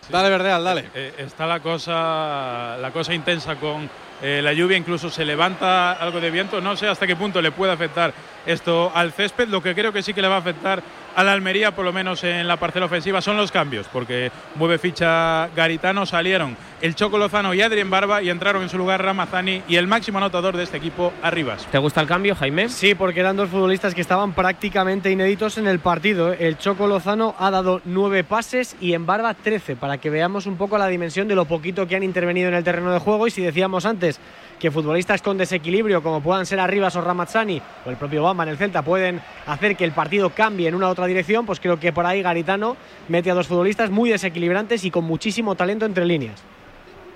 [0.10, 0.90] Dale, Verdeal, dale.
[0.96, 3.88] Eh, está la cosa, la cosa intensa con
[4.24, 6.60] eh, la lluvia, incluso se levanta algo de viento.
[6.62, 8.12] No sé hasta qué punto le puede afectar
[8.48, 9.50] esto al césped.
[9.50, 10.82] Lo que creo que sí que le va a afectar
[11.20, 14.78] a la Almería, por lo menos en la parcela ofensiva, son los cambios, porque mueve
[14.78, 19.64] ficha Garitano, salieron el Choco Lozano y Adrien Barba y entraron en su lugar Ramazani
[19.68, 21.66] y el máximo anotador de este equipo, Arribas.
[21.66, 22.70] ¿Te gusta el cambio, Jaime?
[22.70, 26.32] Sí, porque eran dos futbolistas que estaban prácticamente inéditos en el partido.
[26.32, 30.56] El Choco Lozano ha dado nueve pases y en Barba 13, para que veamos un
[30.56, 33.28] poco la dimensión de lo poquito que han intervenido en el terreno de juego.
[33.28, 34.22] Y si decíamos antes
[34.60, 38.50] que futbolistas con desequilibrio, como puedan ser Arribas o Ramazzani o el propio Bamba en
[38.50, 41.80] el Celta, pueden hacer que el partido cambie en una u otra dirección, pues creo
[41.80, 42.76] que por ahí Garitano
[43.08, 46.42] mete a dos futbolistas muy desequilibrantes y con muchísimo talento entre líneas.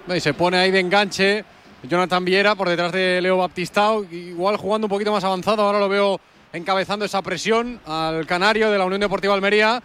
[0.08, 1.46] Y se pone ahí de enganche
[1.84, 5.90] Jonathan Viera por detrás de Leo Baptistao, igual jugando un poquito más avanzado, ahora lo
[5.90, 6.20] veo
[6.54, 9.82] encabezando esa presión al canario de la Unión Deportiva Almería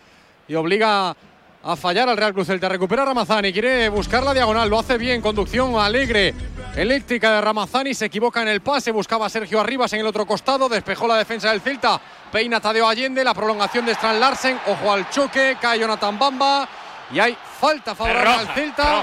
[0.47, 1.17] y obliga
[1.63, 2.69] a fallar al Real Cruz Celta.
[2.69, 6.35] Recupera Ramazani, quiere buscar la diagonal, lo hace bien, conducción alegre,
[6.77, 10.27] eléctrica de Ramazani, se equivoca en el pase, buscaba a Sergio Arribas en el otro
[10.27, 14.93] costado, despejó la defensa del Celta, peina Tadeo Allende, la prolongación de Strand Larsen, ojo
[14.93, 16.69] al choque, cae Jonathan Bamba
[17.13, 18.83] y hay falta favorable roja, al Celta.
[18.83, 19.03] roja,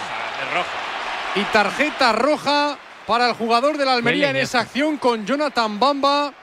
[0.54, 0.70] roja.
[1.36, 6.34] Y tarjeta roja para el jugador de la Almería en esa acción con Jonathan Bamba.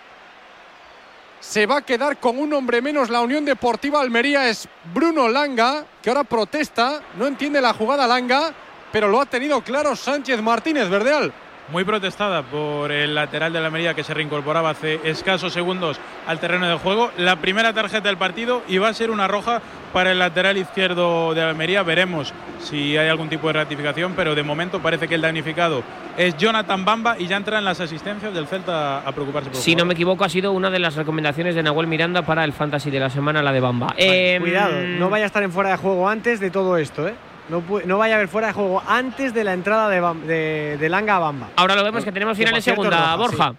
[1.42, 4.48] Se va a quedar con un hombre menos la Unión Deportiva Almería.
[4.48, 7.02] Es Bruno Langa, que ahora protesta.
[7.18, 8.55] No entiende la jugada Langa,
[8.92, 11.33] pero lo ha tenido claro Sánchez Martínez, Verdeal.
[11.72, 16.38] Muy protestada por el lateral de la Almería que se reincorporaba hace escasos segundos al
[16.38, 17.11] terreno de juego.
[17.16, 21.32] La primera tarjeta del partido y va a ser una roja para el lateral izquierdo
[21.32, 21.82] de la Almería.
[21.82, 25.82] Veremos si hay algún tipo de ratificación, pero de momento parece que el damnificado
[26.18, 29.74] es Jonathan Bamba y ya entran las asistencias del Celta a preocuparse por el Si
[29.74, 32.90] no me equivoco, ha sido una de las recomendaciones de Nahuel Miranda para el Fantasy
[32.90, 33.87] de la semana, la de Bamba.
[33.87, 37.08] Vale, Em, Cuidado, no vaya a estar en fuera de juego antes de todo esto,
[37.08, 37.14] ¿eh?
[37.53, 40.77] No, no vaya a haber fuera de juego antes de la entrada de, Bam- de,
[40.81, 41.49] de Langa a Bamba.
[41.57, 43.51] Ahora lo vemos que tenemos final en segunda, Borja.
[43.51, 43.57] sí.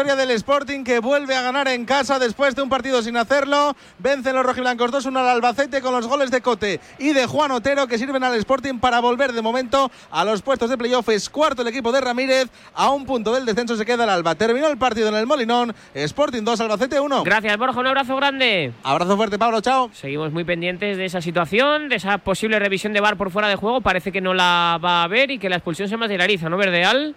[0.00, 3.76] Victoria del Sporting que vuelve a ganar en casa después de un partido sin hacerlo.
[3.98, 7.86] Vencen los rojiblancos 2-1 al Albacete con los goles de Cote y de Juan Otero
[7.86, 11.06] que sirven al Sporting para volver de momento a los puestos de playoff.
[11.10, 12.48] Es cuarto el equipo de Ramírez.
[12.72, 14.34] A un punto del descenso se queda el Alba.
[14.36, 15.74] Terminó el partido en el Molinón.
[15.92, 17.22] Sporting 2, Albacete 1.
[17.24, 17.78] Gracias, Borja.
[17.78, 18.72] Un abrazo grande.
[18.82, 19.60] Abrazo fuerte, Pablo.
[19.60, 19.90] Chao.
[19.92, 23.56] Seguimos muy pendientes de esa situación, de esa posible revisión de VAR por fuera de
[23.56, 23.82] juego.
[23.82, 27.14] Parece que no la va a haber y que la expulsión se materializa, ¿no, Verdeal?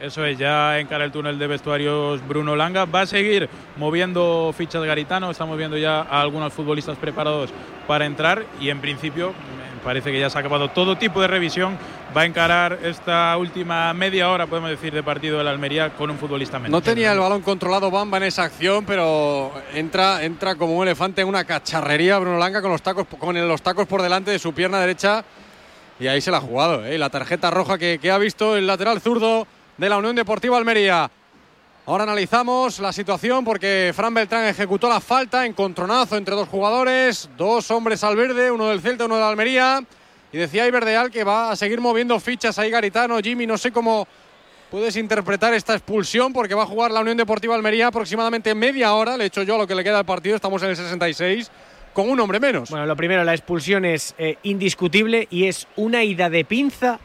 [0.00, 2.84] Eso es, ya encara el túnel de vestuarios Bruno Langa.
[2.84, 5.30] Va a seguir moviendo fichas Garitano.
[5.30, 7.50] Estamos viendo ya a algunos futbolistas preparados
[7.86, 11.28] para entrar y en principio me parece que ya se ha acabado todo tipo de
[11.28, 11.78] revisión.
[12.14, 16.18] Va a encarar esta última media hora, podemos decir, de partido de Almería con un
[16.18, 16.72] futbolista menos.
[16.72, 21.22] No tenía el balón controlado Bamba en esa acción, pero entra, entra como un elefante
[21.22, 24.52] en una cacharrería Bruno Langa con los tacos, con los tacos por delante de su
[24.52, 25.24] pierna derecha.
[25.98, 26.84] Y ahí se la ha jugado.
[26.84, 26.98] ¿eh?
[26.98, 29.46] La tarjeta roja que ha visto el lateral zurdo
[29.76, 31.10] de la Unión Deportiva Almería.
[31.86, 37.70] Ahora analizamos la situación porque Fran Beltrán ejecutó la falta, encontronazo entre dos jugadores, dos
[37.70, 39.84] hombres al verde, uno del Celta, uno de Almería.
[40.32, 43.70] Y decía ahí Verdeal que va a seguir moviendo fichas ahí Garitano, Jimmy, no sé
[43.70, 44.08] cómo
[44.70, 49.16] puedes interpretar esta expulsión porque va a jugar la Unión Deportiva Almería aproximadamente media hora.
[49.16, 50.34] Le he hecho yo lo que le queda al partido.
[50.34, 51.50] Estamos en el 66
[51.92, 52.68] con un hombre menos.
[52.68, 56.98] Bueno, lo primero, la expulsión es eh, indiscutible y es una ida de pinza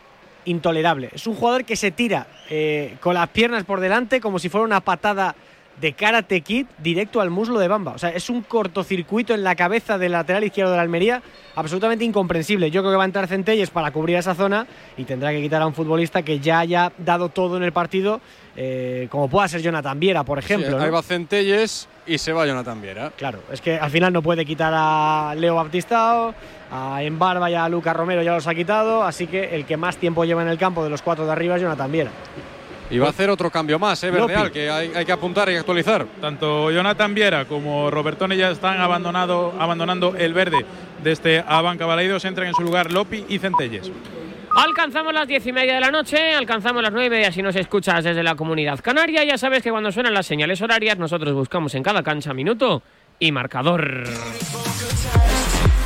[0.45, 1.09] intolerable.
[1.13, 4.65] Es un jugador que se tira eh, con las piernas por delante como si fuera
[4.65, 5.35] una patada
[5.79, 7.93] de Karate Kid directo al muslo de Bamba.
[7.93, 11.23] O sea, es un cortocircuito en la cabeza del lateral izquierdo de la Almería
[11.55, 12.69] absolutamente incomprensible.
[12.69, 15.61] Yo creo que va a entrar Centelles para cubrir esa zona y tendrá que quitar
[15.61, 18.21] a un futbolista que ya haya dado todo en el partido,
[18.55, 20.69] eh, como pueda ser Jonathan Viera, por ejemplo.
[20.69, 20.91] Sí, ahí ¿no?
[20.91, 23.11] va Centelles y se va Jonathan Viera.
[23.15, 26.33] Claro, es que al final no puede quitar a Leo Baptistao,
[26.71, 29.97] a Embarba y a Lucas Romero ya los ha quitado, así que el que más
[29.97, 32.11] tiempo lleva en el campo de los cuatro de arriba es Jonathan Viera.
[32.89, 34.11] Y va a hacer otro cambio más, ¿eh?
[34.11, 36.05] Verdeal, que hay, hay que apuntar y actualizar.
[36.19, 40.65] Tanto Jonathan Viera como Robertone ya están abandonado, abandonando el verde
[41.01, 42.25] de este Abanca Balaidos.
[42.25, 43.89] Entran en su lugar Lopi y Centelles.
[44.55, 47.55] Alcanzamos las diez y media de la noche, alcanzamos las nueve y media si nos
[47.55, 49.23] escuchas desde la comunidad canaria.
[49.23, 52.83] Ya sabes que cuando suenan las señales horarias, nosotros buscamos en cada cancha minuto
[53.17, 54.03] y marcador.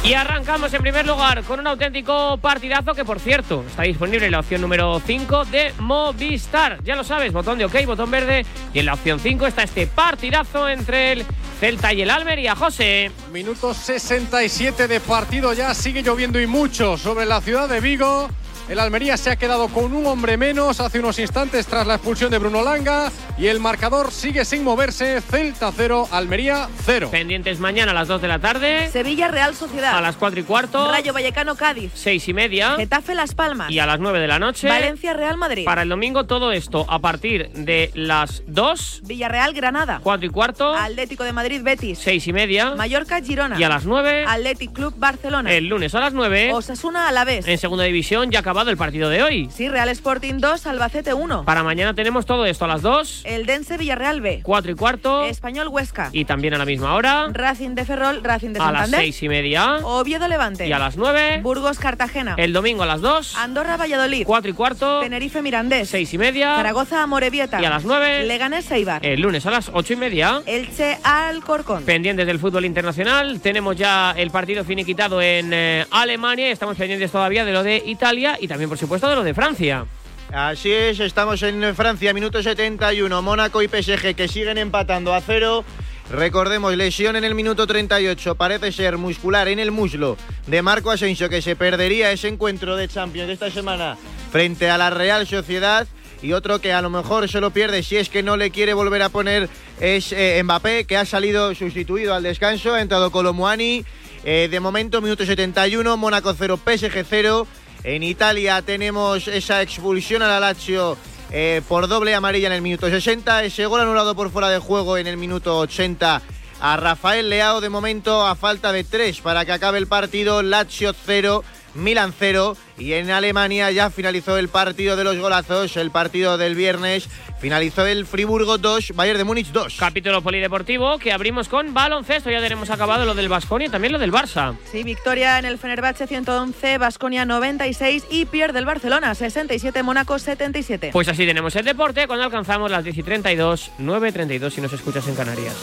[0.03, 4.31] Y arrancamos en primer lugar con un auténtico partidazo que, por cierto, está disponible en
[4.31, 6.83] la opción número 5 de Movistar.
[6.83, 8.45] Ya lo sabes, botón de OK, botón verde.
[8.73, 11.25] Y en la opción 5 está este partidazo entre el
[11.59, 12.55] Celta y el Almería.
[12.55, 13.11] José.
[13.31, 18.29] Minuto 67 de partido ya, sigue lloviendo y mucho sobre la ciudad de Vigo.
[18.67, 22.31] El Almería se ha quedado con un hombre menos hace unos instantes tras la expulsión
[22.31, 25.21] de Bruno Langa y el marcador sigue sin moverse.
[25.21, 27.09] Celta 0, Almería 0.
[27.11, 28.89] Pendientes mañana a las 2 de la tarde.
[28.89, 29.95] Sevilla Real Sociedad.
[29.95, 30.91] A las 4 y cuarto.
[30.91, 31.91] Rayo Vallecano Cádiz.
[31.93, 32.75] 6 y media.
[32.75, 33.69] Getafe Las Palmas.
[33.69, 34.67] Y a las 9 de la noche.
[34.67, 35.65] Valencia Real Madrid.
[35.65, 39.01] Para el domingo todo esto a partir de las 2.
[39.03, 39.99] Villarreal Granada.
[40.01, 40.73] 4 y cuarto.
[40.73, 41.99] Atlético de Madrid Betis.
[41.99, 42.73] 6 y media.
[42.73, 43.59] Mallorca Girona.
[43.59, 44.25] Y a las 9.
[44.27, 45.53] Athletic Club Barcelona.
[45.53, 46.51] El lunes a las 9.
[46.51, 47.47] Osasuna Alavés.
[47.47, 49.49] En segunda división ya ha acabado el partido de hoy.
[49.53, 51.43] Sí, Real Sporting 2, Albacete 1.
[51.43, 53.23] Para mañana tenemos todo esto a las 2.
[53.25, 54.39] El Dense Villarreal B.
[54.43, 55.25] 4 y cuarto.
[55.25, 56.07] Español Huesca.
[56.13, 57.27] Y también a la misma hora.
[57.33, 59.01] Racing de Ferrol, Racing de a las Santander.
[59.01, 59.79] 6 y media.
[59.83, 60.69] Oviedo Levante.
[60.69, 61.41] Y a las 9.
[61.43, 62.35] Burgos Cartagena.
[62.37, 63.35] El domingo a las 2.
[63.35, 64.23] Andorra Valladolid.
[64.25, 65.01] 4 y cuarto.
[65.01, 65.89] Tenerife Mirandés.
[65.89, 66.55] 6 y media.
[66.55, 67.61] Zaragoza Amorebieta.
[67.61, 68.23] Y a las 9.
[68.23, 69.05] Leganés Eibar.
[69.05, 70.41] El lunes a las 8 y media.
[70.45, 71.83] Elche Alcorcón.
[71.83, 73.41] Pendientes del fútbol internacional.
[73.41, 76.49] Tenemos ya el partido finiquitado en eh, Alemania.
[76.51, 79.85] Estamos pendientes todavía de lo de Italia y también, por supuesto, de lo de Francia.
[80.33, 83.21] Así es, estamos en Francia, minuto 71.
[83.21, 85.63] Mónaco y PSG que siguen empatando a cero.
[86.11, 91.29] Recordemos, lesión en el minuto 38, parece ser muscular en el muslo de Marco Asensio,
[91.29, 93.97] que se perdería ese encuentro de Champions de esta semana
[94.31, 95.87] frente a la Real Sociedad.
[96.21, 98.73] Y otro que a lo mejor se lo pierde si es que no le quiere
[98.73, 103.85] volver a poner es eh, Mbappé, que ha salido sustituido al descanso, ha entrado Colomuani.
[104.23, 107.47] Eh, de momento, minuto 71, Mónaco 0, PSG 0.
[107.85, 110.97] En Italia tenemos esa expulsión a la Lazio
[111.29, 113.43] eh, por doble amarilla en el minuto 60.
[113.43, 116.19] Ese gol anulado por fuera de juego en el minuto 80
[116.61, 117.61] a Rafael Leao.
[117.61, 121.43] De momento, a falta de tres para que acabe el partido, Lazio 0.
[121.75, 126.55] Milan 0 y en Alemania ya finalizó el partido de los golazos, el partido del
[126.55, 127.09] viernes,
[127.39, 129.75] finalizó el Friburgo 2, Bayern de Múnich 2.
[129.77, 132.31] Capítulo polideportivo que abrimos con baloncesto.
[132.31, 134.57] Ya tenemos acabado lo del Vasconia y también lo del Barça.
[134.71, 140.89] Sí, victoria en el Fenerbahce 111, Basconia 96 y pierde el Barcelona 67, Mónaco 77.
[140.93, 144.61] Pues así tenemos el deporte cuando alcanzamos las 10 y 32, 9 y 32 si
[144.61, 145.55] nos escuchas en Canarias.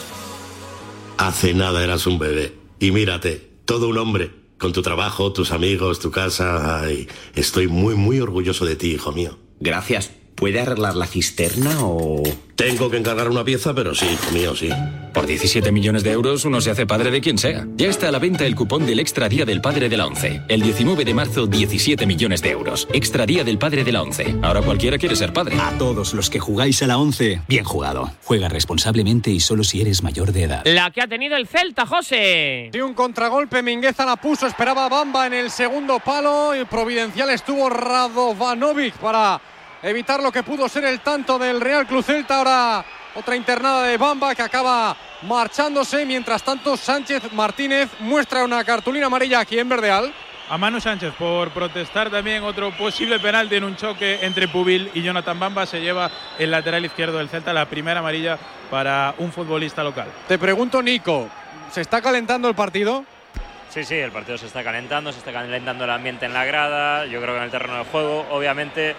[1.18, 2.55] Hace nada eras un bebé.
[2.79, 4.41] Y mírate, todo un hombre.
[4.62, 6.85] Con tu trabajo, tus amigos, tu casa.
[7.35, 9.37] Estoy muy, muy orgulloso de ti, hijo mío.
[9.59, 10.12] Gracias.
[10.35, 12.23] ¿Puede arreglar la cisterna o...?
[12.57, 14.68] Tengo que encargar una pieza, pero sí, hijo mío, sí.
[15.12, 17.66] Por 17 millones de euros uno se hace padre de quien sea.
[17.77, 20.42] Ya está a la venta el cupón del Extra Día del Padre de la ONCE.
[20.49, 22.87] El 19 de marzo, 17 millones de euros.
[22.92, 24.37] Extra Día del Padre de la ONCE.
[24.42, 25.57] Ahora cualquiera quiere ser padre.
[25.61, 28.12] A todos los que jugáis a la 11, bien jugado.
[28.23, 30.62] Juega responsablemente y solo si eres mayor de edad.
[30.64, 32.71] La que ha tenido el Celta, José.
[32.73, 37.68] Y un contragolpe, Mingueza la puso, esperaba Bamba en el segundo palo y providencial estuvo
[37.68, 39.40] Radovanovic para
[39.83, 42.38] evitar lo que pudo ser el tanto del Real Club Celta.
[42.38, 46.05] Ahora otra internada de Bamba que acaba marchándose.
[46.07, 50.12] Mientras tanto, Sánchez Martínez muestra una cartulina amarilla aquí en Verdeal.
[50.49, 55.03] A Manu Sánchez por protestar también otro posible penalti en un choque entre Pubil y
[55.03, 55.66] Jonathan Bamba.
[55.66, 58.38] Se lleva el lateral izquierdo del Celta la primera amarilla
[58.71, 60.09] para un futbolista local.
[60.29, 61.29] Te pregunto, Nico,
[61.71, 63.05] ¿se está calentando el partido?
[63.71, 67.07] Sí, sí, el partido se está calentando, se está calentando el ambiente en la grada.
[67.07, 68.95] Yo creo que en el terreno de juego, obviamente,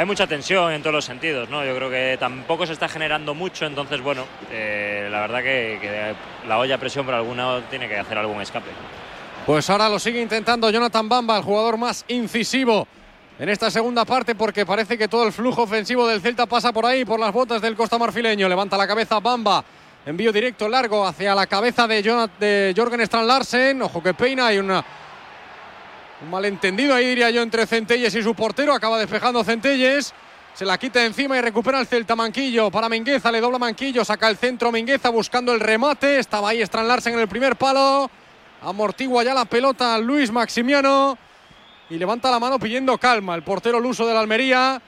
[0.00, 1.62] hay mucha tensión en todos los sentidos, ¿no?
[1.62, 6.14] Yo creo que tampoco se está generando mucho, entonces, bueno, eh, la verdad que,
[6.48, 8.70] la olla a presión por alguno tiene que hacer algún escape.
[9.44, 12.88] Pues ahora lo sigue intentando Jonathan Bamba, el jugador más incisivo
[13.38, 16.86] en esta segunda parte porque parece que todo el flujo ofensivo del Celta pasa por
[16.86, 18.48] ahí, por las botas del Costa Marfileño.
[18.48, 19.62] Levanta la cabeza Bamba.
[20.06, 23.82] Envío directo largo hacia la cabeza de, Jonat- de Jorgen Strand Larsen.
[23.82, 24.46] Ojo que peina.
[24.46, 24.82] Hay una,
[26.22, 28.74] un malentendido ahí, diría yo, entre Centelles y su portero.
[28.74, 30.12] Acaba despejando Centelles.
[30.54, 33.32] Se la quita encima y recupera el Celta Manquillo para Mingueza.
[33.32, 34.04] Le dobla Manquillo.
[34.04, 36.18] Saca el centro Mingueza buscando el remate.
[36.18, 38.10] Estaba ahí Strand Larsen en el primer palo.
[38.62, 41.16] Amortigua ya la pelota Luis Maximiano.
[41.88, 43.34] Y levanta la mano pidiendo calma.
[43.34, 44.82] El portero luso de la Almería.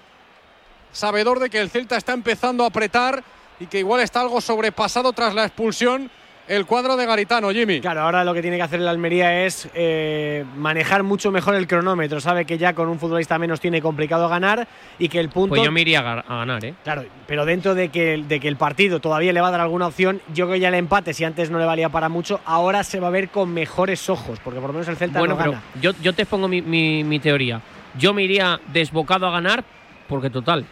[0.92, 3.24] Sabedor de que el Celta está empezando a apretar
[3.58, 6.10] y que igual está algo sobrepasado tras la expulsión
[6.48, 7.80] el cuadro de Garitano, Jimmy.
[7.80, 11.66] Claro, ahora lo que tiene que hacer el Almería es eh, manejar mucho mejor el
[11.66, 12.20] cronómetro.
[12.20, 14.66] Sabe que ya con un futbolista menos tiene complicado ganar
[14.98, 15.50] y que el punto.
[15.50, 16.74] Pues yo me iría a, ga- a ganar, ¿eh?
[16.84, 19.86] Claro, pero dentro de que, de que el partido todavía le va a dar alguna
[19.86, 22.84] opción, yo creo que ya el empate, si antes no le valía para mucho, ahora
[22.84, 25.38] se va a ver con mejores ojos, porque por lo menos el Celta Bueno, no
[25.40, 25.62] pero gana.
[25.80, 27.60] yo, yo te expongo mi, mi- mi teoría.
[27.96, 29.62] Yo me iría desbocado a ganar
[30.08, 30.64] porque, total,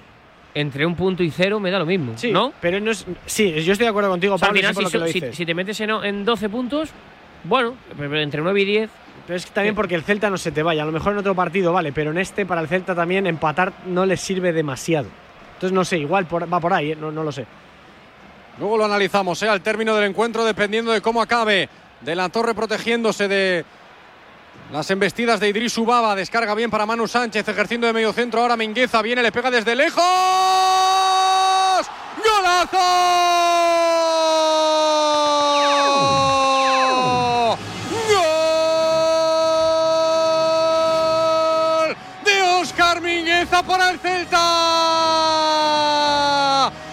[0.54, 2.52] entre un punto y cero me da lo mismo, Sí, ¿no?
[2.60, 3.06] pero no es.
[3.26, 4.98] Sí, yo estoy de acuerdo contigo, O sea, al Pablo, y final, si, lo que
[4.98, 5.36] lo si- dices.
[5.36, 6.88] si te metes en, en 12 puntos,
[7.44, 8.90] bueno, pero entre 9 y 10.
[9.26, 10.82] Pero es que también porque el Celta no se te vaya.
[10.82, 13.72] A lo mejor en otro partido, vale, pero en este, para el Celta también, empatar
[13.86, 15.06] no le sirve demasiado.
[15.54, 16.96] Entonces, no sé, igual por- va por ahí, ¿eh?
[16.96, 17.46] no, no lo sé.
[18.58, 19.48] Luego lo analizamos ¿eh?
[19.48, 21.68] al término del encuentro, dependiendo de cómo acabe.
[22.00, 23.64] De la Torre protegiéndose de
[24.72, 26.14] las embestidas de Idris Ubaba.
[26.14, 28.40] Descarga bien para Manu Sánchez, ejerciendo de medio centro.
[28.40, 30.02] Ahora Mingueza viene, le pega desde lejos.
[32.24, 32.78] ¡Golazo!
[41.86, 41.96] ¡Gol!
[42.24, 44.38] De Oscar Mingueza para el Celta.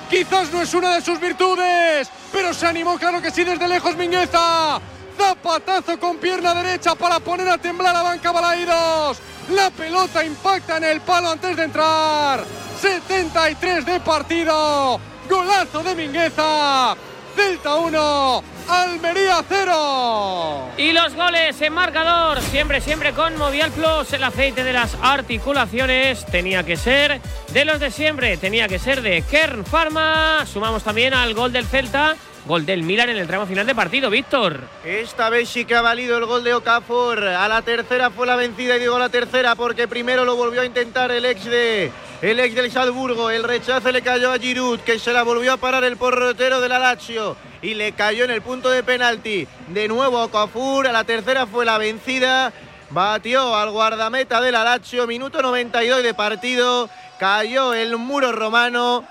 [0.09, 3.95] Quizás no es una de sus virtudes, pero se animó, claro que sí, desde lejos
[3.97, 4.79] Mingueza.
[5.17, 9.17] Zapatazo con pierna derecha para poner a temblar a banca Balaídos.
[9.49, 12.43] La pelota impacta en el palo antes de entrar.
[12.79, 14.99] 73 de partido.
[15.29, 16.95] Golazo de Mingueza.
[17.35, 20.71] Celta 1, Almería 0.
[20.77, 26.25] Y los goles en marcador, siempre, siempre con Movial Plus, el aceite de las articulaciones.
[26.25, 27.21] Tenía que ser
[27.53, 30.47] de los de siempre, tenía que ser de Kern Pharma.
[30.51, 32.15] Sumamos también al gol del Celta,
[32.47, 34.61] gol del Milan en el tramo final de partido, Víctor.
[34.83, 37.23] Esta vez sí que ha valido el gol de Okafor.
[37.23, 40.65] A la tercera fue la vencida y digo la tercera porque primero lo volvió a
[40.65, 41.91] intentar el ex de
[42.21, 43.29] el ex del Salzburgo.
[43.29, 46.69] El rechace le cayó a Giroud que se la volvió a parar el porrotero de
[46.69, 49.47] la Lazio y le cayó en el punto de penalti.
[49.67, 50.87] De nuevo Okafor.
[50.87, 52.53] A la tercera fue la vencida.
[52.89, 55.05] Batió al guardameta de la Lazio.
[55.05, 56.89] Minuto 92 de partido.
[57.19, 59.05] Cayó el muro romano.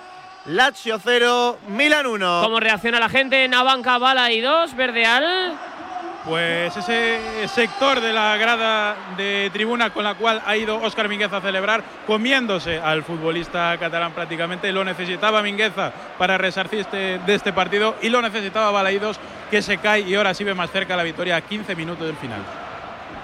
[0.46, 2.40] Lazio 0, Milan 1.
[2.44, 5.54] ¿Cómo reacciona la gente en Abanca Bala y 2, Verdeal?
[6.24, 7.18] Pues ese
[7.48, 11.82] sector de la grada de tribuna con la cual ha ido Óscar Mingueza a celebrar,
[12.06, 18.08] comiéndose al futbolista catalán prácticamente, lo necesitaba Mingueza para resarcir este, de este partido y
[18.08, 19.18] lo necesitaba Balaídos,
[19.50, 22.16] que se cae y ahora sí ve más cerca la victoria a 15 minutos del
[22.16, 22.40] final.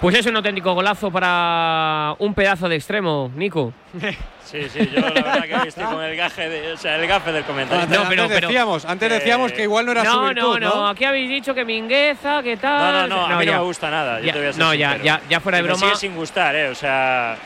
[0.03, 3.73] Pues es un auténtico golazo para un pedazo de extremo, Nico.
[4.45, 7.33] Sí, sí, yo la verdad que estoy con el gaje, de- o sea, el gafe
[7.33, 7.85] del comentario.
[7.85, 11.05] Antes, antes decíamos, antes decíamos que igual no era su no, virtud, no, no, Aquí
[11.07, 13.09] habéis dicho que Mingueza, que No, tal.
[13.09, 14.21] no, no, a mí no me gusta nada.
[14.21, 15.87] Yo Ya, te voy a no, ya, ya, ya fuera de Y me broma.
[15.87, 16.69] sigue sin gustar, ¿eh?
[16.69, 17.37] O sea.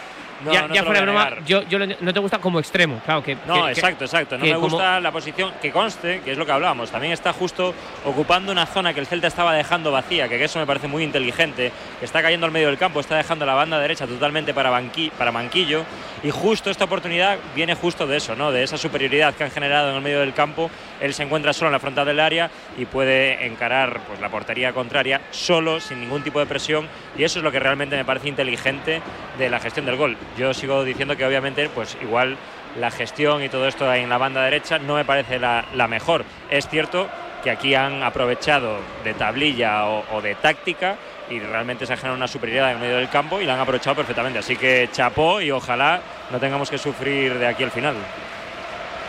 [0.44, 3.22] No, ya no ya fuera broma, yo, yo lo- no te gusta como extremo, claro
[3.22, 3.36] que.
[3.46, 4.36] No, que- exacto, exacto.
[4.36, 6.90] No me como- gusta la posición que conste, que es lo que hablábamos.
[6.90, 7.74] También está justo
[8.04, 11.72] ocupando una zona que el Celta estaba dejando vacía, que eso me parece muy inteligente.
[12.02, 15.32] Está cayendo al medio del campo, está dejando la banda derecha totalmente para, Banqui- para
[15.32, 15.84] Manquillo.
[16.22, 18.52] Y justo esta oportunidad viene justo de eso, ¿no?
[18.52, 20.70] De esa superioridad que han generado en el medio del campo.
[21.00, 24.72] Él se encuentra solo en la frontal del área y puede encarar pues, la portería
[24.72, 26.88] contraria solo, sin ningún tipo de presión.
[27.16, 29.00] Y eso es lo que realmente me parece inteligente
[29.38, 30.16] de la gestión del gol.
[30.38, 32.36] Yo sigo diciendo que obviamente, pues igual
[32.78, 36.24] la gestión y todo esto en la banda derecha no me parece la, mejor.
[36.50, 37.08] Es cierto
[37.42, 40.96] que aquí han aprovechado de tablilla o, de táctica
[41.30, 43.96] y realmente se ha generado una superioridad en medio del campo y la han aprovechado
[43.96, 44.38] perfectamente.
[44.38, 47.96] Así que chapó y ojalá no tengamos que sufrir de aquí al final.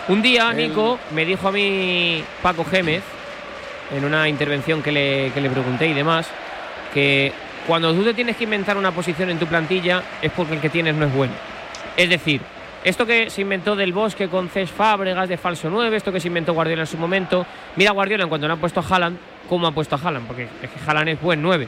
[0.09, 3.03] Un día, Nico, me dijo a mí Paco Gémez,
[3.93, 6.29] en una intervención que le, que le pregunté y demás,
[6.93, 7.33] que
[7.67, 10.69] cuando tú te tienes que inventar una posición en tu plantilla es porque el que
[10.69, 11.33] tienes no es bueno.
[11.97, 12.39] Es decir,
[12.85, 16.29] esto que se inventó del bosque con Cés Fábregas de falso 9, esto que se
[16.29, 17.45] inventó Guardiola en su momento,
[17.75, 19.17] mira Guardiola en cuanto no ha puesto a Haaland,
[19.49, 21.67] cómo ha puesto a Haaland, porque es que Haaland es buen 9.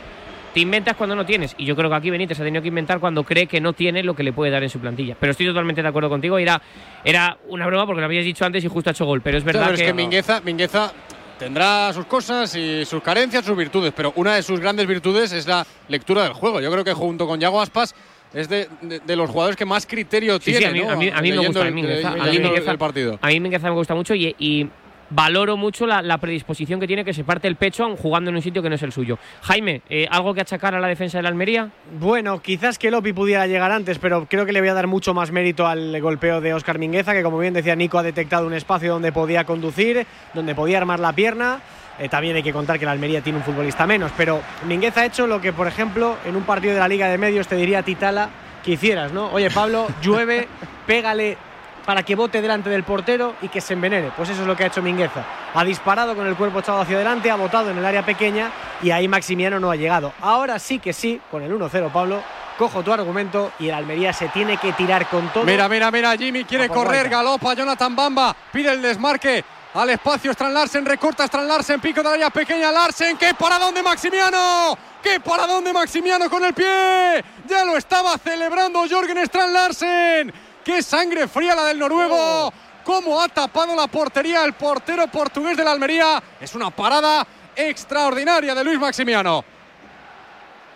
[0.60, 3.00] Te inventas cuando no tienes, y yo creo que aquí Benítez ha tenido que inventar
[3.00, 5.16] cuando cree que no tiene lo que le puede dar en su plantilla.
[5.18, 6.62] Pero estoy totalmente de acuerdo contigo, era,
[7.06, 9.46] era una broma porque lo habías dicho antes y justo ha hecho gol, pero es
[9.46, 10.92] verdad Claro, es que, que Mingueza, Mingueza
[11.40, 15.48] tendrá sus cosas y sus carencias, sus virtudes, pero una de sus grandes virtudes es
[15.48, 16.60] la lectura del juego.
[16.60, 17.96] Yo creo que junto con Yago Aspas
[18.34, 20.60] es de, de- de los jugadores que más criterio Sí, tiene.
[20.60, 20.92] sí, a mí, ¿no?
[20.92, 22.10] a mí, a mí me gusta el- Mingueza.
[22.10, 23.18] A mí Mingueza- el partido.
[23.22, 24.68] A mí Mingueza me gusta mucho y, y
[25.10, 28.62] valoro mucho la, predisposición que tiene que se parte el pecho jugando en un sitio
[28.62, 29.18] que no es el suyo.
[29.42, 31.70] Jaime, eh, ¿algo que achacar a la defensa de la Almería?
[32.00, 35.14] Bueno, quizás que Lopi pudiera llegar antes, pero creo que le voy a dar mucho
[35.14, 38.54] más mérito al golpeo de Óscar Mingueza, que como bien decía Nico, ha detectado un
[38.54, 41.62] espacio donde podía conducir, donde podía armar la pierna.
[42.00, 45.06] Eh, también hay que contar que la Almería tiene un futbolista menos, pero Mingueza ha
[45.06, 47.84] hecho lo que, por ejemplo, en un partido de la Liga de Medios te diría
[47.84, 48.30] Titala
[48.64, 49.30] que hicieras, ¿no?
[49.32, 50.48] Oye, Pablo, llueve,
[50.88, 51.38] pégale
[51.86, 54.12] para que bote delante del portero y que se envenene.
[54.16, 55.24] Pues eso es lo que ha hecho Mingueza.
[55.54, 58.52] Ha disparado con el cuerpo echado hacia adelante, ha botado en el área pequeña
[58.82, 60.14] y ahí Maximiano no ha llegado.
[60.22, 62.22] Ahora sí que sí, con el 1-0, Pablo,
[62.58, 65.44] cojo tu argumento y el Almería se tiene que tirar con todo.
[65.46, 70.54] Mira, mira, mira, Jimmy quiere correr, galopa Jonathan Bamba, pide el desmarque al espacio Strand
[70.54, 74.78] Larsen, recorta Strand Larsen, pico de área pequeña Larsen, ¡qué paradón de Maximiano!
[75.02, 77.24] ¡Qué paradón de Maximiano con el pie!
[77.48, 80.34] Ya lo estaba celebrando Jorgen Strand Larsen.
[80.64, 82.52] ¡Qué sangre fría la del noruego!
[82.84, 86.22] ¿Cómo ha tapado la portería el portero portugués de la Almería?
[86.40, 89.44] Es una parada extraordinaria de Luis Maximiano.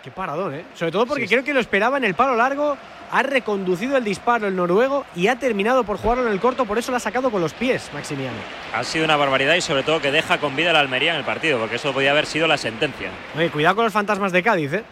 [0.02, 0.64] Qué paradón, ¿eh?
[0.74, 2.76] Sobre todo porque creo que lo esperaba en el palo largo,
[3.10, 6.78] ha reconducido el disparo el noruego y ha terminado por jugarlo en el corto, por
[6.78, 8.36] eso lo ha sacado con los pies, Maximiano.
[8.74, 11.18] Ha sido una barbaridad y sobre todo que deja con vida a la Almería en
[11.18, 13.08] el partido, porque eso podía haber sido la sentencia.
[13.36, 14.84] Oye, cuidado con los fantasmas de Cádiz, ¿eh?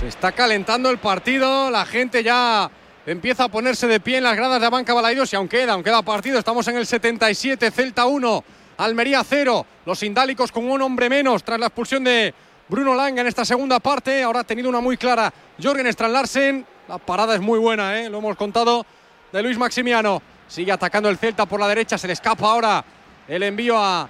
[0.00, 2.68] Se está calentando el partido, la gente ya
[3.06, 5.82] empieza a ponerse de pie en las gradas de Banca Balaidos y aún queda, aún
[5.82, 8.44] queda partido, estamos en el 77, Celta 1,
[8.78, 12.32] Almería 0, los indálicos con un hombre menos tras la expulsión de
[12.68, 15.32] Bruno Langa en esta segunda parte, ahora ha tenido una muy clara.
[15.62, 18.08] Jorgen Strand Larsen, la parada es muy buena, ¿eh?
[18.08, 18.86] lo hemos contado,
[19.32, 22.84] de Luis Maximiano, sigue atacando el Celta por la derecha, se le escapa ahora
[23.26, 24.08] el envío a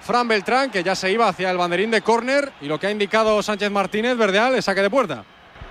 [0.00, 2.90] Fran Beltrán, que ya se iba hacia el banderín de córner y lo que ha
[2.90, 5.24] indicado Sánchez Martínez, Verdeal, es saque de puerta.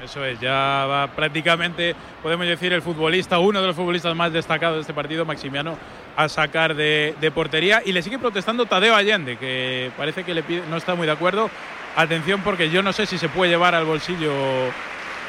[0.04, 4.76] Eso es, ya va prácticamente, podemos decir, el futbolista, uno de los futbolistas más destacados
[4.78, 5.76] de este partido, Maximiano,
[6.16, 7.82] a sacar de, de portería.
[7.84, 11.14] Y le sigue protestando Tadeo Allende, que parece que le pide, no está muy de
[11.14, 11.50] acuerdo.
[11.96, 14.32] Atención, porque yo no sé si se puede llevar al bolsillo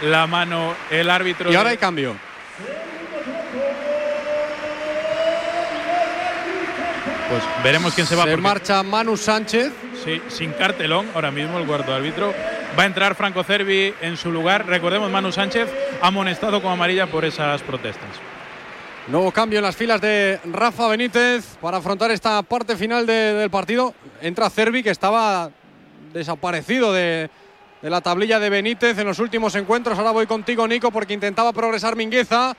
[0.03, 1.51] la mano el árbitro.
[1.51, 2.15] Y ahora de- hay cambio.
[7.31, 8.25] Pues veremos quién se va.
[8.25, 9.73] Se porque- marcha Manu Sánchez.
[10.05, 12.33] Sí, sin cartelón, ahora mismo el cuarto árbitro.
[12.79, 14.67] Va a entrar Franco Cervi en su lugar.
[14.67, 15.69] Recordemos, Manu Sánchez
[16.01, 18.09] amonestado con amarilla por esas protestas.
[19.09, 23.51] Nuevo cambio en las filas de Rafa Benítez para afrontar esta parte final de- del
[23.51, 23.95] partido.
[24.21, 25.51] Entra Cervi, que estaba
[26.13, 27.31] desaparecido de,
[27.83, 29.99] de la tablilla de Benítez en los últimos encuentros.
[29.99, 32.55] Ahora voy contigo, Nico, porque intentaba progresar Mingueza.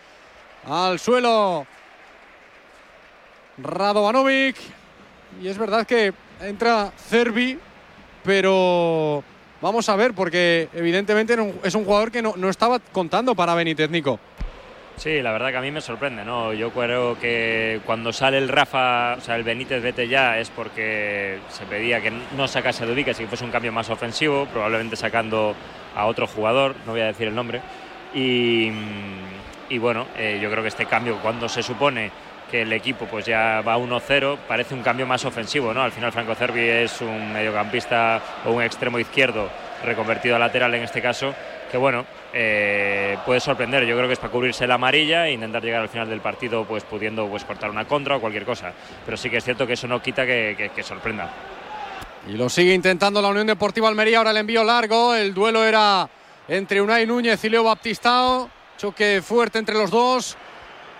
[0.67, 1.65] Al suelo
[3.57, 4.57] Radovanovic.
[5.41, 7.57] Y es verdad que entra Cervi,
[8.23, 9.23] pero
[9.61, 13.89] vamos a ver, porque evidentemente es un jugador que no, no estaba contando para Benítez,
[13.89, 14.19] Nico.
[14.99, 16.51] Sí, la verdad que a mí me sorprende, ¿no?
[16.51, 21.39] Yo creo que cuando sale el Rafa, o sea, el Benítez vete ya, es porque
[21.47, 25.55] se pedía que no sacase a Dubique, si fuese un cambio más ofensivo, probablemente sacando
[25.95, 27.61] a otro jugador, no voy a decir el nombre.
[28.13, 28.71] Y,
[29.69, 32.11] y bueno, eh, yo creo que este cambio, cuando se supone
[32.49, 35.83] que el equipo pues ya va 1-0, parece un cambio más ofensivo, ¿no?
[35.83, 39.49] Al final Franco Cervi es un mediocampista o un extremo izquierdo
[39.83, 41.33] reconvertido a lateral en este caso,
[41.71, 43.85] que bueno, eh, puede sorprender.
[43.85, 46.65] Yo creo que es para cubrirse la amarilla e intentar llegar al final del partido
[46.65, 48.73] pues pudiendo pues cortar una contra o cualquier cosa.
[49.05, 51.29] Pero sí que es cierto que eso no quita que, que- que sorprenda.
[52.27, 54.17] Y lo sigue intentando la Unión Deportiva Almería.
[54.17, 55.15] Ahora el envío largo.
[55.15, 56.09] El duelo era
[56.47, 58.49] entre Unai Núñez y Leo Baptistao.
[58.77, 60.35] Choque fuerte entre los dos.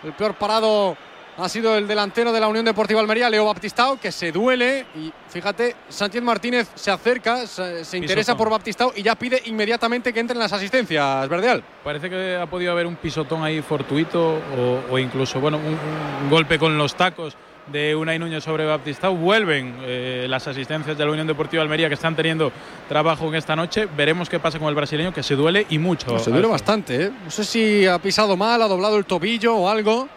[0.04, 0.95] El peor parado
[1.40, 4.86] ha sido el delantero de la Unión Deportiva Almería, Leo Baptistao, que se duele.
[4.96, 10.12] Y fíjate, Sánchez Martínez se acerca, se, se interesa por Baptistao y ya pide inmediatamente
[10.14, 11.64] que entren las asistencias, Verdeal.
[11.84, 15.78] Parece que ha podido haber un pisotón ahí fortuito o, o incluso bueno, un,
[16.24, 17.36] un golpe con los tacos
[17.68, 19.16] de Unai Núñez sobre Baptistao.
[19.16, 22.52] Vuelven eh, las asistencias de la Unión Deportiva Almería que están teniendo
[22.88, 23.88] trabajo en esta noche.
[23.96, 26.18] Veremos qué pasa con el brasileño que se duele y mucho.
[26.18, 27.12] se duele bastante, ¿eh?
[27.24, 30.10] No sé si ha pisado mal, ha doblado el tobillo o algo.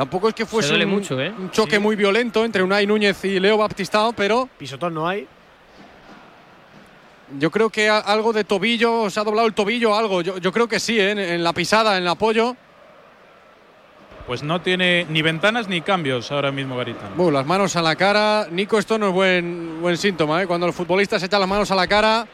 [0.00, 1.30] Tampoco es que fuese duele un, mucho, ¿eh?
[1.38, 5.28] un choque muy violento entre Unai Núñez y Leo Baptistao, pero Pisotón no hay.
[7.38, 10.22] yo creo que algo de tobillo, se ha doblado el tobillo o algo.
[10.22, 11.10] Yo, yo creo que sí, ¿eh?
[11.10, 12.56] en, en la pisada, en el apoyo.
[14.26, 17.14] Pues no tiene ni ventanas ni cambios ahora mismo Garitano.
[17.16, 18.46] Bueno, las manos a la cara.
[18.50, 20.46] Nico, esto no es buen, buen síntoma, ¿eh?
[20.46, 22.26] Cuando el futbolista se echa las manos a la cara,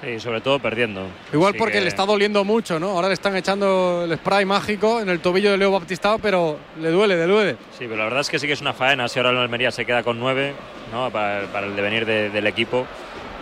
[0.00, 1.06] Sí, sobre todo perdiendo.
[1.32, 2.90] igual Así porque que- le está doliendo mucho, ¿no?
[2.90, 6.90] Ahora le están echando el spray mágico en el tobillo de Leo Baptistao, pero le
[6.90, 7.52] duele, le duele.
[7.78, 9.70] Sí, pero la verdad es que sí que es una faena si ahora el Almería
[9.70, 10.54] se queda con nueve
[10.92, 11.10] ¿no?
[11.10, 12.86] para, para el devenir de- del equipo.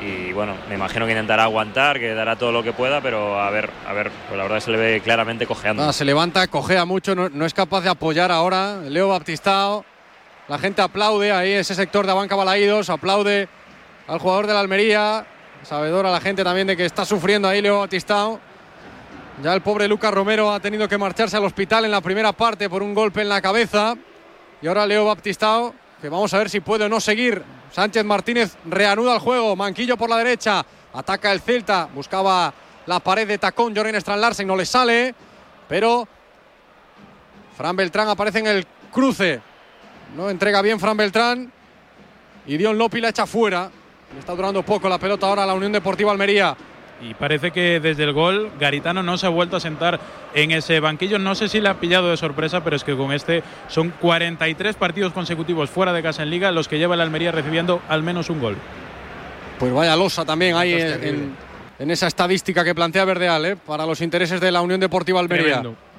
[0.04, 3.48] y bueno, me imagino que intentará aguantar, que dará todo lo que pueda, pero a
[3.50, 5.84] ver, a ver, pues la verdad se le ve claramente cojeando.
[5.84, 8.78] Ah, se levanta, cojea mucho, no, no, es capaz de apoyar ahora.
[8.88, 9.84] Leo Baptistao,
[10.48, 13.48] la gente aplaude ahí, ese sector de Banca Balaídos, aplaude
[14.08, 15.24] al jugador de la Almería,
[15.62, 18.40] sabedora la gente también de que está sufriendo ahí Leo Baptistao.
[19.42, 22.68] Ya el pobre Lucas Romero ha tenido que marcharse al hospital en la primera parte
[22.68, 23.96] por un golpe en la cabeza.
[24.60, 27.42] Y ahora Leo Baptistao, que vamos a ver si puede o no seguir
[27.72, 29.56] Sánchez Martínez reanuda el juego.
[29.56, 30.64] Manquillo por la derecha.
[30.92, 31.88] Ataca el Celta.
[31.92, 32.52] Buscaba
[32.86, 33.74] la pared de tacón.
[33.74, 35.14] Jorgen Strand Larsen no le sale.
[35.68, 36.06] Pero
[37.56, 39.40] Fran Beltrán aparece en el cruce.
[40.14, 41.50] No entrega bien Fran Beltrán.
[42.46, 43.70] Y Dion Lopi la echa fuera.
[44.12, 46.56] Le está durando poco la pelota ahora a la Unión Deportiva Almería.
[47.00, 49.98] Y parece que desde el gol Garitano no se ha vuelto a sentar
[50.34, 51.18] en ese banquillo.
[51.18, 54.76] No sé si le ha pillado de sorpresa, pero es que con este son 43
[54.76, 58.30] partidos consecutivos fuera de casa en liga los que lleva el Almería recibiendo al menos
[58.30, 58.56] un gol.
[59.58, 61.34] Pues vaya losa también ahí en,
[61.78, 63.56] en, esa estadística que plantea Verdeal ¿eh?
[63.56, 65.60] para los intereses de la Unión Deportiva Almería.
[65.60, 65.91] Tremendo.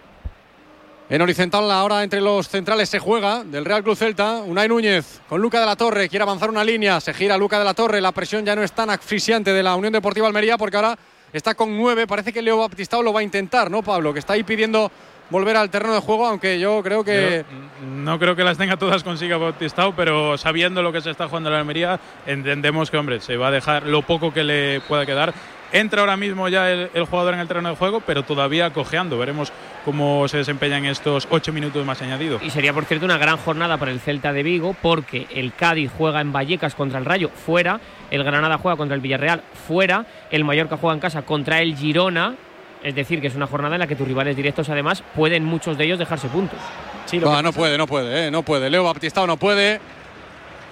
[1.14, 4.38] En horizontal ahora entre los centrales se juega del Real Cruz Celta.
[4.38, 6.10] Unai Núñez con Luca de la Torre.
[6.10, 7.00] Quiere avanzar una línea.
[7.00, 8.02] Se gira Luca de la Torre.
[8.02, 10.98] La presión ya no es tan asfixiante de la Unión Deportiva Almería porque ahora
[11.32, 12.08] está con nueve.
[12.08, 14.12] Parece que Leo Baptistao lo va a intentar, ¿no, Pablo?
[14.12, 14.92] Que está ahí pidiendo
[15.30, 17.46] volver al terreno de juego, aunque yo creo que.
[17.86, 21.50] No creo que las tenga todas consigo Baptistao, pero sabiendo lo que se está jugando
[21.50, 25.06] en la Almería, entendemos que, hombre, se va a dejar lo poco que le pueda
[25.06, 25.32] quedar.
[25.74, 29.18] Entra ahora mismo ya el, el, jugador en el terreno de juego, pero todavía cojeando.
[29.18, 29.52] Veremos
[29.84, 32.44] cómo se desempeña en estos ocho minutos más añadidos.
[32.44, 35.92] Y sería, por cierto, una gran jornada para el Celta de Vigo, porque el Cádiz
[35.98, 37.80] juega en Vallecas contra el Rayo, fuera.
[38.12, 40.06] El Granada juega contra el Villarreal, fuera.
[40.30, 42.36] El Mallorca juega en casa contra el Girona.
[42.84, 45.76] Es decir, que es una jornada en la que tus rivales directos, además, pueden muchos
[45.76, 46.60] de ellos dejarse puntos.
[47.06, 48.70] Sí, no, no puede, no puede, eh, no puede.
[48.70, 49.80] Leo Baptistao no puede.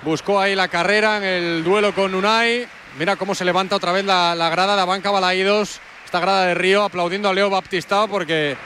[0.03, 2.67] Buscó ahí la carrera en el duelo con Unai.
[2.97, 6.53] Mira cómo se levanta otra vez la, la grada de Banca Balaídos, esta grada de
[6.53, 8.57] Río, aplaudiendo a Leo Baptistao porque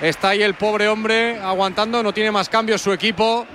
[0.00, 3.46] está ahí el pobre hombre aguantando, no tiene más cambios su equipo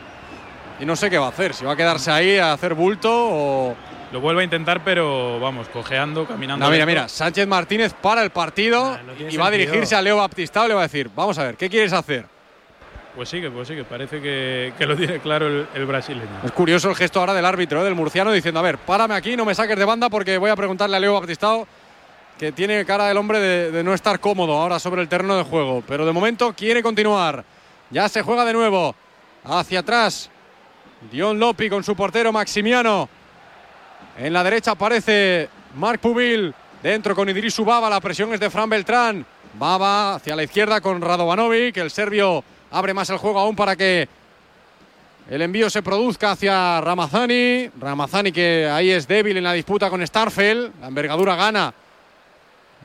[0.80, 3.10] y no sé qué va a hacer, si va a quedarse ahí a hacer bulto
[3.12, 3.76] o...
[4.12, 6.66] Lo vuelve a intentar, pero vamos, cojeando, caminando.
[6.66, 10.18] No, mira, mira, Sánchez Martínez para el partido no y va a dirigirse a Leo
[10.18, 12.26] Baptistao y le va a decir, vamos a ver, ¿qué quieres hacer?
[13.16, 16.30] Pues sí, pues parece que, que lo tiene claro el, brasileño.
[16.46, 17.84] Es curioso el gesto ahora del árbitro, ¿eh?
[17.84, 20.56] del murciano, diciendo, a ver, párame aquí, no me saques de banda porque voy a
[20.56, 21.68] preguntarle a Leo Baptistao,
[22.40, 25.44] que tiene cara del hombre de, de no estar cómodo ahora sobre el terreno de
[25.44, 25.84] juego.
[25.86, 27.44] Pero de momento quiere continuar.
[27.90, 28.96] Ya se juega de nuevo.
[29.44, 30.30] Hacia atrás.
[31.12, 33.10] Dion Lopi con su portero Maximiano.
[34.18, 36.54] En la derecha aparece Marc Pubil.
[36.82, 37.90] Dentro con Idrisu Baba.
[37.90, 39.26] La presión es de Fran Beltrán.
[39.54, 41.78] Baba hacia la izquierda con Radovanovic.
[41.78, 44.08] El serbio abre más el juego aún para que
[45.30, 47.70] el envío se produzca hacia Ramazani.
[47.80, 50.72] Ramazani que ahí es débil en la disputa con Starfel.
[50.82, 51.74] La envergadura gana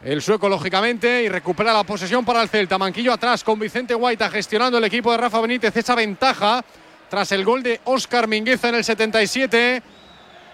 [0.05, 2.79] el sueco lógicamente y recupera la posesión para el Celta.
[2.79, 6.65] Manquillo atrás con Vicente Guaita gestionando el equipo de Rafa Benítez esa ventaja
[7.09, 9.83] tras el gol de Óscar Mingueza en el 77.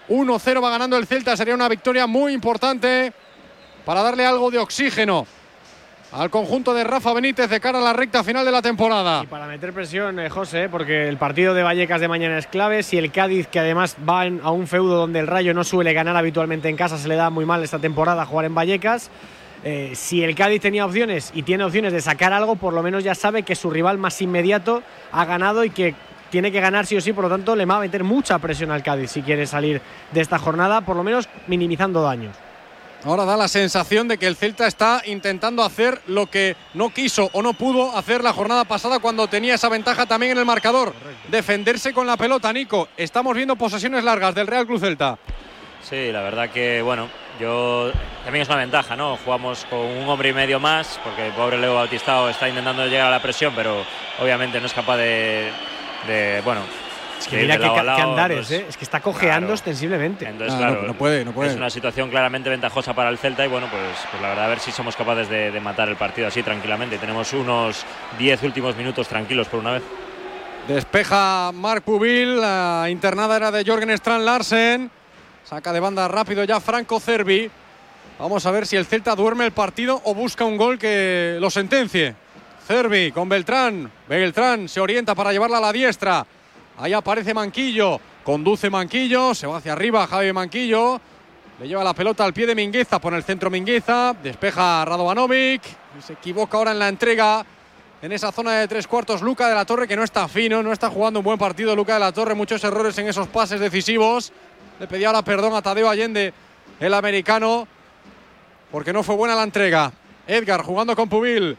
[0.08, 1.36] 1-0 va ganando el Celta.
[1.36, 3.12] Sería una victoria muy importante
[3.84, 5.26] para darle algo de oxígeno
[6.12, 9.22] al conjunto de Rafa Benítez de cara a la recta final de la temporada.
[9.24, 12.82] Y para meter presión, eh, José, porque el partido de Vallecas de mañana es clave.
[12.82, 16.16] Si el Cádiz, que además va a un feudo donde el Rayo no suele ganar
[16.16, 19.10] habitualmente en casa, se le da muy mal esta temporada jugar en Vallecas.
[19.64, 23.04] Eh, si el Cádiz tenía opciones y tiene opciones de sacar algo, por lo menos
[23.04, 24.82] ya sabe que su rival más inmediato
[25.12, 25.94] ha ganado y que
[26.30, 28.70] tiene que ganar sí o sí, por lo tanto le va a meter mucha presión
[28.70, 32.36] al Cádiz si quiere salir de esta jornada, por lo menos minimizando daños.
[33.04, 37.30] Ahora da la sensación de que el Celta está intentando hacer lo que no quiso
[37.32, 40.92] o no pudo hacer la jornada pasada cuando tenía esa ventaja también en el marcador.
[40.92, 41.28] Correcto.
[41.28, 42.88] Defenderse con la pelota, Nico.
[42.96, 45.18] Estamos viendo posesiones largas del Real Cruz Celta.
[45.82, 47.08] Sí, la verdad que, bueno,
[47.40, 47.90] yo
[48.22, 49.16] también es una ventaja, ¿no?
[49.24, 53.08] Jugamos con un hombre y medio más, porque el pobre Leo Bautistao está intentando llegar
[53.08, 53.84] a la presión, pero
[54.20, 55.50] obviamente no es capaz de,
[56.06, 56.60] de bueno,
[57.22, 58.66] es que mira que, lado lado, que, andares, pues, ¿eh?
[58.68, 59.54] es que está cojeando claro.
[59.54, 60.26] ostensiblemente.
[60.26, 61.50] Entonces, Ah, claro, no, no puede, no puede.
[61.50, 64.48] es una situación claramente ventajosa para el Celta y bueno, pues, pues la verdad a
[64.48, 66.98] ver si somos capaces de, de matar el partido así tranquilamente.
[66.98, 67.84] Tenemos unos
[68.18, 69.82] 10 últimos minutos tranquilos por una vez.
[70.68, 74.90] Despeja Marc Pubil, la internada era de Jorgen Strand Larsen.
[75.44, 77.50] Saca de banda rápido ya Franco Cervi.
[78.18, 81.50] Vamos a ver si el Celta duerme el partido o busca un gol que lo
[81.50, 82.14] sentencie.
[82.66, 83.90] Cervi con Beltrán.
[84.08, 86.24] Beltrán se orienta para llevarla a la diestra.
[86.78, 88.00] Ahí aparece Manquillo.
[88.24, 89.34] Conduce Manquillo.
[89.34, 91.00] Se va hacia arriba Javi Manquillo.
[91.60, 93.00] Le lleva la pelota al pie de Mingueza.
[93.00, 94.14] Pone el centro Mingueza.
[94.22, 95.62] Despeja Radovanovic.
[96.04, 97.44] Se equivoca ahora en la entrega.
[98.02, 100.72] En esa zona de tres cuartos, Luca de la Torre, que no está fino, no
[100.72, 101.76] está jugando un buen partido.
[101.76, 104.32] Luca de la Torre, muchos errores en esos pases decisivos.
[104.80, 106.34] Le pedía ahora perdón a Tadeo Allende
[106.80, 107.68] el americano,
[108.72, 109.92] porque no fue buena la entrega.
[110.26, 111.56] Edgar jugando con Pubil.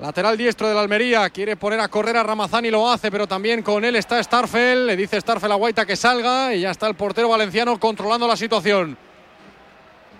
[0.00, 3.26] Lateral diestro de la Almería, quiere poner a correr a Ramazán y lo hace, pero
[3.26, 4.86] también con él está Starfel.
[4.86, 8.36] Le dice Starfel a Guaita que salga y ya está el portero valenciano controlando la
[8.36, 8.96] situación.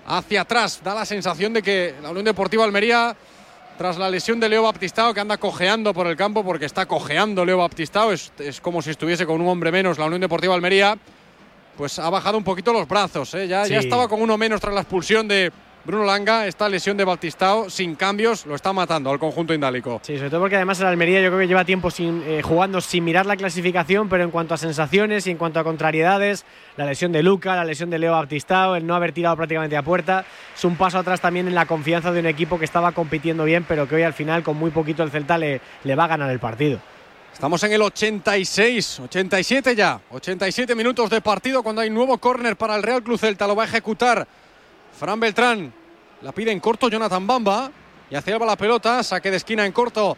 [0.04, 3.14] Hacia atrás, da la sensación de que la Unión Deportiva Almería,
[3.76, 7.44] tras la lesión de Leo Baptistao, que anda cojeando por el campo, porque está cojeando
[7.44, 10.98] Leo Baptistao, es, es como si estuviese con un hombre menos la Unión Deportiva Almería,
[11.76, 13.32] pues ha bajado un poquito los brazos.
[13.34, 13.46] ¿eh?
[13.46, 15.52] Ya, estaba con uno menos tras la expulsión de
[15.84, 16.46] Bruno Langa.
[16.46, 20.00] Esta lesión de Baptistao, sin cambios, lo está matando al conjunto indálico.
[20.02, 22.80] Sí, sobre todo porque además el Almería yo creo que lleva tiempo sin, eh, jugando
[22.80, 26.44] sin mirar la clasificación, pero en cuanto a sensaciones y en cuanto a contrariedades,
[26.76, 29.82] la lesión de Luca, la lesión de Leo Baptistao, el no haber tirado prácticamente a
[29.82, 30.24] puerta,
[30.54, 33.64] es un paso atrás también en la confianza de un equipo que estaba compitiendo bien,
[33.66, 36.30] pero que hoy al final con muy poquito el Celta le, le va a ganar
[36.30, 36.80] el partido.
[37.32, 40.00] Estamos en el 86, 87 ya.
[40.10, 43.46] 87 minutos de partido cuando hay nuevo córner para el Real Club Celta.
[43.46, 44.26] Lo va a ejecutar
[44.98, 45.72] Fran Beltrán.
[46.22, 47.70] La pide en corto Jonathan Bamba.
[48.10, 49.02] Y hacia la pelota.
[49.04, 50.16] Saque de esquina en corto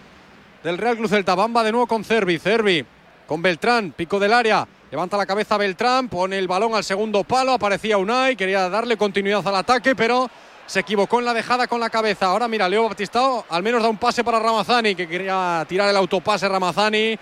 [0.65, 1.35] del Real Club Celta.
[1.35, 2.39] Bamba de nuevo con Cervi.
[2.39, 2.85] Cervi
[3.27, 3.93] con Beltrán.
[3.93, 4.67] Pico del área.
[4.91, 6.09] Levanta la cabeza Beltrán.
[6.09, 7.53] Pone el balón al segundo palo.
[7.53, 8.37] Aparecía Unai.
[8.37, 10.31] Quería darle continuidad al ataque, pero
[10.67, 12.27] se equivocó en la dejada con la cabeza.
[12.27, 15.97] Ahora mira, Leo Baptistao al menos da un pase para Ramazani, que quería tirar el
[15.97, 17.19] autopase Ramazani.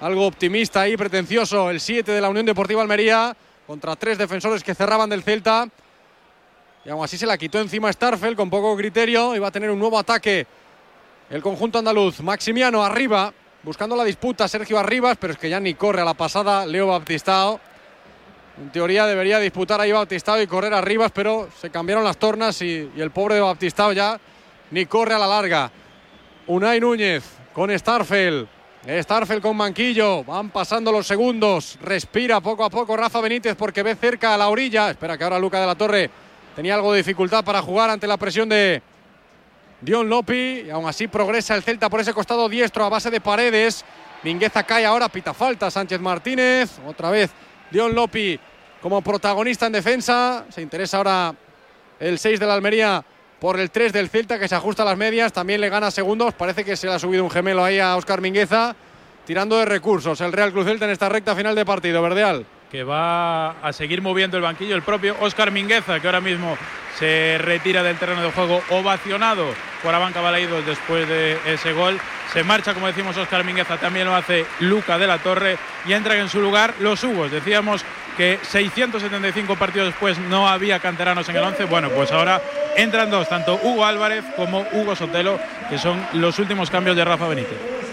[0.00, 1.70] Algo optimista ahí, pretencioso.
[1.70, 3.36] El 7 de la Unión Deportiva Almería
[3.66, 5.68] contra tres defensores que cerraban del Celta.
[6.84, 9.34] Y aún así se la quitó encima Starfel con poco criterio.
[9.34, 10.46] Iba a tener un nuevo ataque
[11.28, 12.20] el conjunto andaluz.
[12.20, 14.48] Maximiano arriba, buscando la disputa.
[14.48, 17.60] Sergio Arribas, pero es que ya ni corre a la pasada Leo Baptistao.
[18.60, 22.60] En teoría debería disputar ahí Baptistao y correr a Rivas, pero se cambiaron las tornas
[22.62, 24.18] y, y el pobre de Baptistao ya
[24.70, 25.70] ni corre a la larga.
[26.46, 28.48] Unai Núñez con Starfel.
[28.86, 30.24] Starfel con Manquillo.
[30.24, 31.78] Van pasando los segundos.
[31.82, 34.90] Respira poco a poco Rafa Benítez porque ve cerca a la orilla.
[34.90, 36.10] Espera que ahora Luca de la Torre
[36.60, 38.82] tenía algo de dificultad para jugar ante la presión de
[39.80, 40.64] Dion Lopi.
[40.66, 43.82] Y aún así progresa el Celta por ese costado diestro a base de paredes.
[44.22, 46.72] Mingueza cae ahora, pita falta Sánchez Martínez.
[46.86, 47.30] Otra vez
[47.70, 48.38] Dion Lopi
[48.82, 50.44] como protagonista en defensa.
[50.50, 51.34] Se interesa ahora
[51.98, 53.02] el 6 de la Almería
[53.38, 55.32] por el 3 del Celta que se ajusta a las medias.
[55.32, 56.34] También le gana segundos.
[56.34, 58.76] Parece que se le ha subido un gemelo ahí a Óscar Mingueza.
[59.24, 62.02] Tirando de recursos el Real Cruz Celta en esta recta final de partido.
[62.02, 62.44] Verdeal.
[62.70, 66.56] Que va a seguir moviendo el banquillo el propio Óscar Mingueza, que ahora mismo
[66.98, 69.46] se retira del terreno de juego ovacionado
[69.82, 71.98] por Abanca Balaídos después de ese gol.
[72.32, 76.18] Se marcha, como decimos, Óscar Mingueza, también lo hace Luca de la Torre y entran
[76.18, 77.32] en su lugar los Hugos.
[77.32, 77.84] Decíamos
[78.16, 81.64] que 675 partidos después no había canteranos en el 11.
[81.64, 82.40] Bueno, pues ahora
[82.76, 87.26] entran dos, tanto Hugo Álvarez como Hugo Sotelo, que son los últimos cambios de Rafa
[87.26, 87.89] Benítez.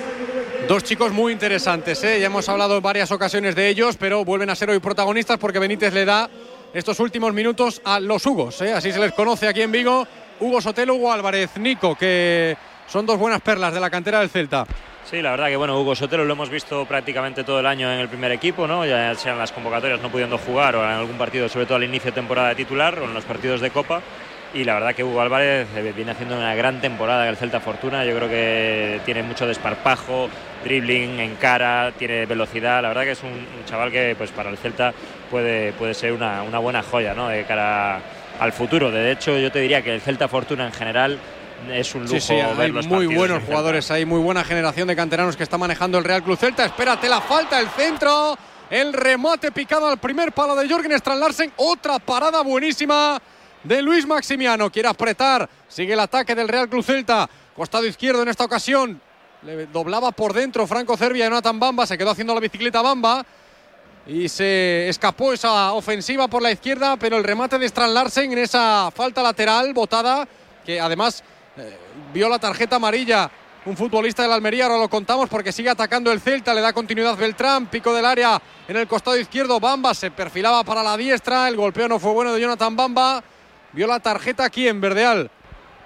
[0.68, 2.20] Dos chicos muy interesantes, ¿eh?
[2.20, 5.59] ya hemos hablado en varias ocasiones de ellos, pero vuelven a ser hoy protagonistas porque
[5.59, 6.30] Benítez le da
[6.74, 8.74] estos últimos minutos a los Hugos, ¿eh?
[8.74, 10.05] así se les conoce aquí en Vigo,
[10.41, 14.68] Hugo Sotelo, Hugo Álvarez, Nico, que son dos buenas perlas de la cantera del Celta.
[15.09, 17.99] Sí, la verdad que bueno, Hugo Sotelo lo hemos visto prácticamente todo el año en
[17.99, 18.86] el primer equipo, ¿no?
[18.86, 22.11] Ya sean las convocatorias no pudiendo jugar o en algún partido, sobre todo al inicio
[22.11, 24.01] de temporada de titular o en los partidos de Copa.
[24.54, 27.60] Y la verdad que Hugo Álvarez eh, viene haciendo una gran temporada en el Celta
[27.60, 28.06] Fortuna.
[28.06, 30.30] Yo creo que tiene mucho desparpajo,
[30.64, 32.82] dribbling, en cara, tiene velocidad.
[32.82, 34.93] La verdad que es un, un chaval que pues para el Celta
[35.30, 37.28] puede, puede ser una, una buena joya, ¿no?
[37.28, 38.00] De cara
[38.39, 38.89] al futuro.
[38.89, 41.20] De hecho, yo te diría que el Celta Fortuna en general
[41.72, 44.88] es un lujo Sí, sí, ver hay los muy buenos jugadores, hay muy buena generación
[44.88, 46.66] de canteranos que está manejando el Real Club Celta.
[46.66, 48.38] Espérate la falta, el centro,
[48.70, 51.52] el remate picado al primer palo de Jorgen Strand Larsen.
[51.58, 53.20] Otra parada buenísima
[53.64, 54.72] de Luis Maximiano.
[54.72, 57.30] Quiere apretar, sigue el ataque del Real Club Celta.
[57.55, 59.01] Costado izquierdo en esta ocasión.
[59.43, 61.86] Le doblaba por dentro Franco Cervia y Jonathan Bamba.
[61.86, 63.26] Se quedó haciendo la bicicleta Bamba.
[64.05, 68.38] Y se escapó esa ofensiva por la izquierda, pero el remate de Strand Larsen en
[68.38, 70.26] esa falta lateral botada,
[70.66, 71.22] que además
[71.58, 71.78] eh,
[72.14, 73.30] vio la tarjeta amarilla.
[73.66, 76.72] Un futbolista de la Almería, ahora lo contamos porque sigue atacando el Celta, le da
[76.72, 81.49] continuidad Beltrán, pico del área en el costado izquierdo, Bamba se perfilaba para la diestra,
[81.49, 83.22] el golpeo no fue bueno de Jonathan Bamba,
[83.78, 85.30] vio la tarjeta aquí en Verdeal.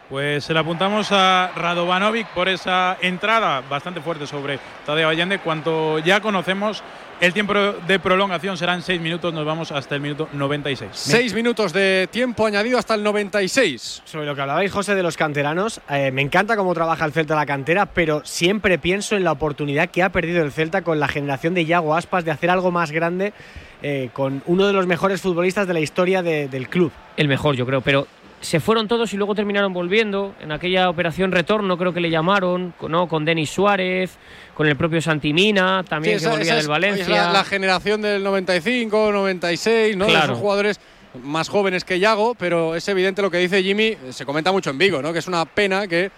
[0.09, 5.39] Pues se le apuntamos a Radovanovic por esa entrada bastante fuerte sobre Tadeo Allende.
[5.39, 6.83] Cuanto ya conocemos,
[7.19, 10.89] el tiempo de prolongación serán seis minutos, nos vamos hasta el minuto 96.
[10.93, 14.03] Seis minutos de tiempo añadido hasta el 96.
[14.05, 17.35] Sobre lo que hablabais, José, de los canteranos, eh, me encanta cómo trabaja el Celta
[17.35, 21.09] la cantera, pero siempre pienso en la oportunidad que ha perdido el Celta con la
[21.09, 23.33] generación de Iago Aspas de hacer algo más grande
[23.81, 26.91] eh, con uno de los mejores futbolistas de la historia de- del club.
[27.17, 28.07] El mejor, yo creo, pero
[28.39, 30.33] se fueron todos y luego terminaron volviendo.
[30.41, 33.07] En aquella operación retorno, creo que le llamaron, con- ¿no?
[33.07, 34.17] con Denis Suárez,
[34.55, 37.03] con el propio Santimina, también Sí, que volvía esa del es- Valencia.
[37.03, 40.05] es la, la generación del 95, 96, ¿no?
[40.05, 40.25] De Claro.
[40.33, 40.79] esos jugadores
[41.23, 44.77] más jóvenes que Yago, pero es evidente lo que dice Jimmy, se comenta mucho en
[44.77, 45.11] Vigo, ¿no?
[45.13, 46.11] que es una pena que eh,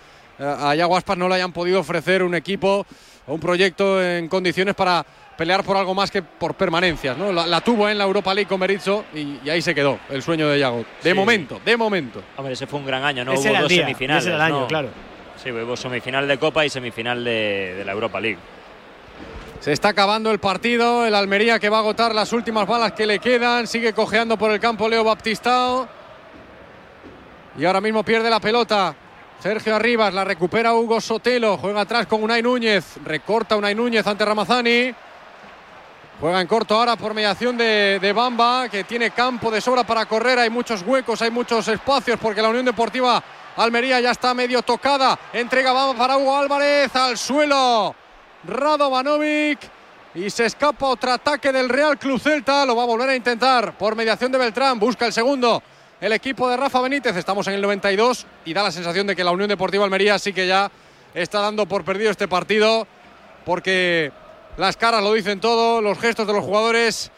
[0.59, 2.85] a Yago Aspas no le hayan podido ofrecer un equipo
[3.27, 5.05] o un proyecto en condiciones para
[5.37, 7.17] pelear por algo más que por permanencias.
[7.17, 7.31] ¿no?
[7.31, 10.21] La, la tuvo en la Europa League con Berizzo y, y ahí se quedó el
[10.21, 10.85] sueño de Yago.
[11.01, 11.13] De Sí.
[11.13, 12.21] momento, de momento.
[12.37, 13.33] Hombre, ese fue un gran año, ¿no?
[13.33, 14.23] Ese hubo dos día, semifinales.
[14.25, 14.67] ese era el año, ¿no?
[14.67, 14.89] claro.
[15.41, 18.37] Sí, hubo semifinal de Copa y semifinal de, de la Europa League.
[19.59, 21.05] Se está acabando el partido.
[21.05, 23.65] El Almería que va a agotar las últimas balas que le quedan.
[23.65, 25.87] Sigue cojeando por el campo Leo Baptistao.
[27.57, 28.95] Y ahora mismo pierde la pelota.
[29.39, 31.57] Sergio Arribas la recupera Hugo Sotelo.
[31.57, 32.97] Juega atrás con Unai Núñez.
[33.03, 34.93] Recorta Unai Núñez ante Ramazani.
[36.19, 40.39] Juega en corto ahora por mediación de, Bamba, que tiene campo de sobra para correr.
[40.39, 43.21] Hay muchos huecos, hay muchos espacios, porque la Unión Deportiva
[43.57, 45.19] Almería ya está medio tocada.
[45.33, 47.93] Entrega Bamba para Hugo Álvarez al suelo.
[48.45, 49.59] Radovanovic.
[50.15, 52.65] Y se escapa otro ataque del Real Club Celta.
[52.65, 54.79] Lo va a volver a intentar por mediación de Beltrán.
[54.79, 55.61] Busca el segundo.
[55.99, 57.15] El equipo de Rafa Benítez.
[57.17, 60.31] Estamos en el 92 y da la sensación de que la Unión Deportiva Almería sí
[60.31, 60.71] que ya
[61.13, 62.87] está dando por perdido este partido.
[63.43, 64.11] Porque
[64.57, 65.81] las caras lo dicen todo.
[65.81, 67.11] Los gestos de los jugadores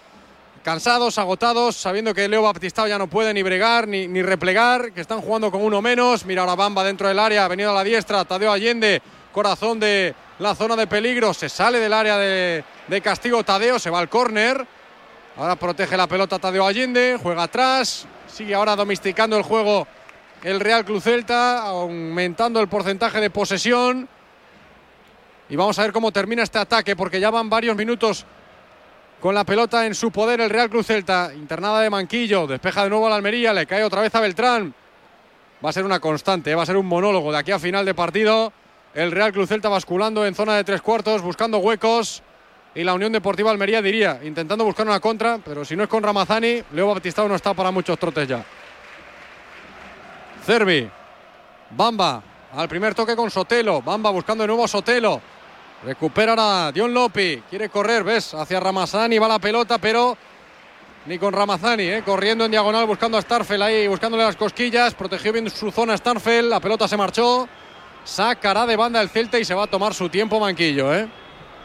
[0.64, 5.02] cansados, agotados, sabiendo que Leo Baptistao ya no puede ni bregar ni, ni replegar, que
[5.02, 6.26] están jugando con uno menos.
[6.26, 10.56] Mira ahora Bamba dentro del área, venido a la diestra, Tadeo Allende, corazón de la
[10.56, 14.66] zona de peligro, se sale del área de, de castigo Tadeo, se va al córner.
[15.38, 19.88] Ahora protege la pelota Tadeo Allende, juega atrás, sigue ahora domesticando el juego
[20.44, 24.08] el Real Club Celta, aumentando el porcentaje de posesión.
[25.50, 28.26] Y vamos a ver cómo termina este ataque, porque ya van varios minutos
[29.22, 31.32] con la pelota en su poder el Real Club Celta.
[31.36, 34.74] Internada de Manquillo, despeja de nuevo a la Almería, le cae otra vez a Beltrán.
[35.64, 36.56] Va a ser una constante, ¿eh?
[36.56, 38.52] va a ser un monólogo de aquí a final de partido.
[38.94, 42.24] El Real Club Celta basculando en zona de tres cuartos, buscando huecos.
[42.74, 46.04] Y la Unión Deportiva Almería diría, intentando buscar una contra, pero si no es con
[46.04, 48.44] Ramazani, Leo Baptistao no está para muchos trotes ya.
[50.46, 50.90] Cervi,
[51.72, 52.22] Bamba,
[52.54, 53.82] al primer toque con Sotelo.
[53.82, 55.22] Bamba buscando de nuevo a Sotelo.
[55.86, 57.44] Recupera ahora Dion Lopi.
[57.48, 59.20] Quiere correr, ves, hacia Ramazani.
[59.20, 60.18] Va la pelota, pero
[61.06, 62.04] ni con Ramazani, ¿eh?
[62.04, 64.96] corriendo en diagonal, buscando a Starfel ahí, buscándole las cosquillas.
[64.96, 66.50] Protegió bien su zona Starfel.
[66.50, 67.48] La pelota se marchó.
[68.04, 70.92] Sacará de banda el Celta y se va a tomar su tiempo Manquillo.
[70.92, 71.08] ¿eh?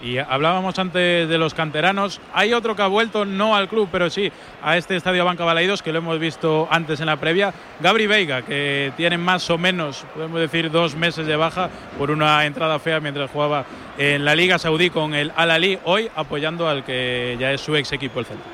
[0.02, 2.20] Y hablábamos antes de los canteranos.
[2.32, 4.32] Hay otro que ha vuelto, no al club, pero sí
[4.62, 7.52] a este estadio Banca Balaidos, que lo hemos visto antes en la previa.
[7.80, 12.46] Gabri Veiga, que tiene más o menos, podemos decir, dos meses de baja por una
[12.46, 13.64] entrada fea mientras jugaba
[13.98, 17.76] en la Liga Saudí con el Al Ali, hoy apoyando al que ya es su
[17.76, 18.44] ex equipo, el Celta.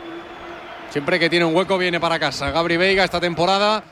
[0.90, 2.50] Siempre que tiene un hueco viene para casa.
[2.50, 3.84] Gabri Veiga esta temporada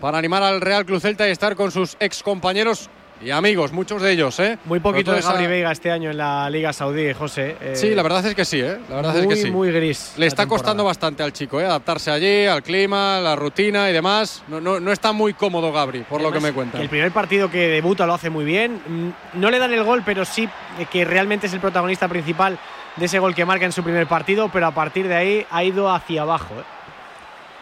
[0.00, 2.90] para animar al Real Club Celta y estar con sus ex compañeros
[3.24, 4.38] y amigos, muchos de ellos.
[4.40, 4.58] ¿eh?
[4.64, 7.56] Muy poquito de Gabri esa- Veiga este año en la Liga Saudí, José.
[7.60, 8.78] Eh, Sí, la verdad es que sí, ¿eh?
[8.88, 9.50] La verdad es muy, que sí.
[9.50, 10.14] muy gris.
[10.16, 10.62] Le está temporada.
[10.62, 11.64] costando bastante al chico, ¿eh?
[11.64, 14.42] Adaptarse allí, al clima, la rutina y demás.
[14.48, 16.80] No, no, no está muy cómodo Gabri, por lo que me cuentan.
[16.82, 18.80] El primer partido que debuta lo hace muy bien.
[18.86, 20.48] Mm, No le dan el gol, pero sí
[20.78, 22.58] eh, que realmente es el protagonista principal
[22.96, 25.64] de ese gol que marca en su primer partido, pero a partir de ahí ha
[25.64, 26.54] ido hacia abajo.
[26.58, 26.64] ¿eh?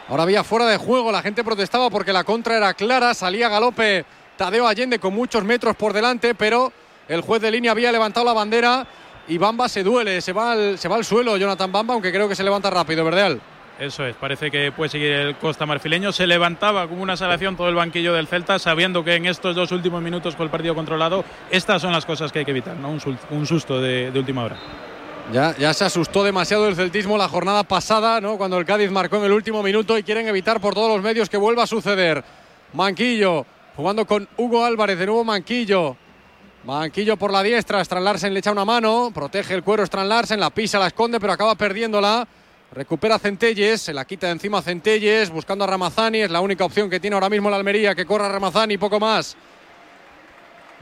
[0.08, 4.04] Ahora había fuera de juego, la gente protestaba porque la contra era clara, salía galope
[4.40, 6.72] Tadeo Allende con muchos metros por delante, pero
[7.08, 8.86] el juez de línea había levantado la bandera
[9.28, 12.26] y Bamba se duele, se va al, se va al suelo Jonathan Bamba, aunque creo
[12.26, 13.38] que se levanta rápido, Verdeal.
[13.78, 16.10] Eso es, parece que puede seguir el Costa Marfileño.
[16.10, 19.72] Se levantaba como una salación todo el banquillo del Celta, sabiendo que en estos dos
[19.72, 22.88] últimos minutos con el partido controlado, estas son las cosas que hay que evitar, ¿no?
[22.88, 24.56] Un, susto de, de última hora.
[25.34, 28.38] Ya, ya se asustó demasiado el celtismo la jornada pasada, ¿no?
[28.38, 31.28] Cuando el Cádiz marcó en el último minuto y quieren evitar por todos los medios
[31.28, 32.24] que vuelva a suceder.
[32.72, 33.44] Manquillo,
[33.76, 35.96] jugando con Hugo Álvarez, de nuevo Manquillo.
[36.64, 40.38] Manquillo por la diestra, Strand Larsen le echa una mano, protege el cuero Strand Larsen,
[40.38, 42.26] la pisa, la esconde, pero acaba perdiéndola.
[42.72, 46.88] Recupera Centelles, se la quita de encima Centelles, buscando a Ramazani, es la única opción
[46.88, 49.36] que tiene ahora mismo la Almería, que corra Ramazani, poco más.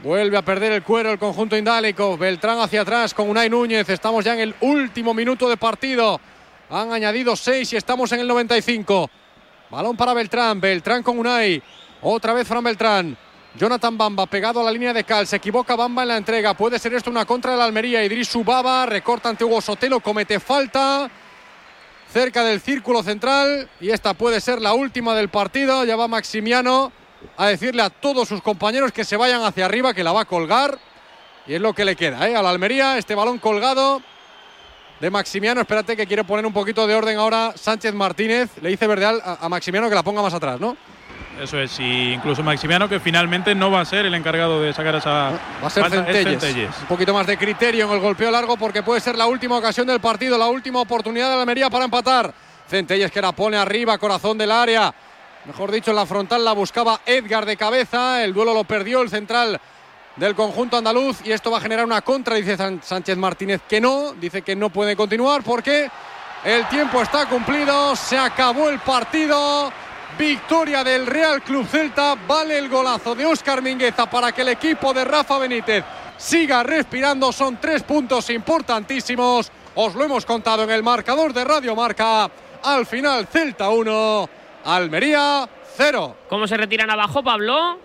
[0.01, 2.17] Vuelve a perder el cuero el conjunto indálico.
[2.17, 3.89] Beltrán hacia atrás con Unai Núñez.
[3.89, 6.21] Estamos ya en el último minuto de partido.
[6.69, 9.09] Han añadido seis y estamos en el 95.
[9.69, 10.61] Balón para Beltrán.
[10.61, 11.61] Beltrán con Unai.
[12.01, 13.17] Otra vez Fran Beltrán.
[13.55, 15.27] Jonathan Bamba pegado a la línea de cal.
[15.27, 16.53] Se equivoca Bamba en la entrega.
[16.53, 18.03] Puede ser esto una contra de la Almería.
[18.03, 19.99] Idris Subaba recorta ante Hugo Sotelo.
[19.99, 21.09] Comete falta.
[22.11, 23.69] Cerca del círculo central.
[23.81, 25.83] Y esta puede ser la última del partido.
[25.83, 26.91] Ya va Maximiano
[27.35, 30.25] a decirle a todos sus compañeros que se vayan hacia arriba, que la va a
[30.25, 30.77] colgar.
[31.47, 32.35] Y es lo que le queda, ¿eh?
[32.35, 34.01] A la Almería, este balón colgado
[34.99, 35.59] de Maximiano.
[35.59, 38.51] Espérate que quiere poner un poquito de orden ahora Sánchez Martínez.
[38.61, 40.77] Le dice Verdeal a, a Maximiano que la ponga más atrás, ¿no?
[41.39, 44.95] Eso es, y incluso Maximiano, que finalmente no va a ser el encargado de sacar
[44.95, 45.31] esa.
[45.63, 45.89] Va a ser.
[45.89, 46.75] Centelles.
[46.81, 49.87] Un poquito más de criterio en el golpeo largo porque puede ser la última ocasión
[49.87, 52.33] del partido, la última oportunidad de la Almería para empatar.
[52.67, 54.93] Centelles que la pone arriba, corazón del área.
[55.45, 58.21] Mejor dicho, en la frontal la buscaba Edgar de cabeza.
[58.21, 59.59] El duelo lo perdió el central
[60.17, 64.13] del conjunto andaluz y esto va a generar una contra, dice Sánchez Martínez que no,
[64.13, 65.89] dice que no puede continuar porque
[66.43, 69.71] el tiempo está cumplido, se acabó el partido.
[70.19, 74.93] Victoria del Real Club Celta, vale el golazo de Óscar Mingueza para que el equipo
[74.93, 75.85] de Rafa Benítez
[76.17, 79.49] siga respirando, son tres puntos importantísimos.
[79.75, 82.29] Os lo hemos contado en el marcador de Radio Marca.
[82.63, 84.29] Al final Celta 1,
[84.65, 85.47] Almería
[85.77, 86.17] 0.
[86.27, 87.79] ¿Cómo se retiran abajo, Pablo?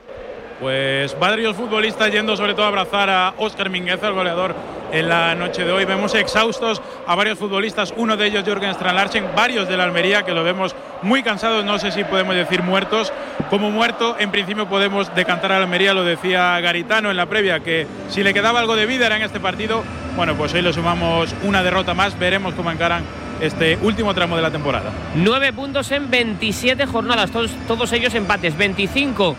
[0.64, 4.54] Pues varios futbolistas yendo sobre todo a abrazar a Óscar Mingueza, el goleador
[4.92, 5.84] en la noche de hoy.
[5.84, 10.32] Vemos exhaustos a varios futbolistas, uno de ellos Jürgen Strand varios de la Almería que
[10.32, 13.12] lo vemos muy cansados, no sé si podemos decir muertos.
[13.50, 17.60] Como muerto, en principio podemos decantar a la Almería, lo decía Garitano en la previa,
[17.60, 19.84] que si le quedaba algo de vida era en este partido.
[20.16, 23.02] Bueno, pues hoy le sumamos una derrota más, veremos cómo encaran
[23.40, 24.90] este último tramo de la temporada.
[25.14, 28.56] Nueve puntos en 27 jornadas, todos, todos ellos empates.
[28.56, 29.36] 25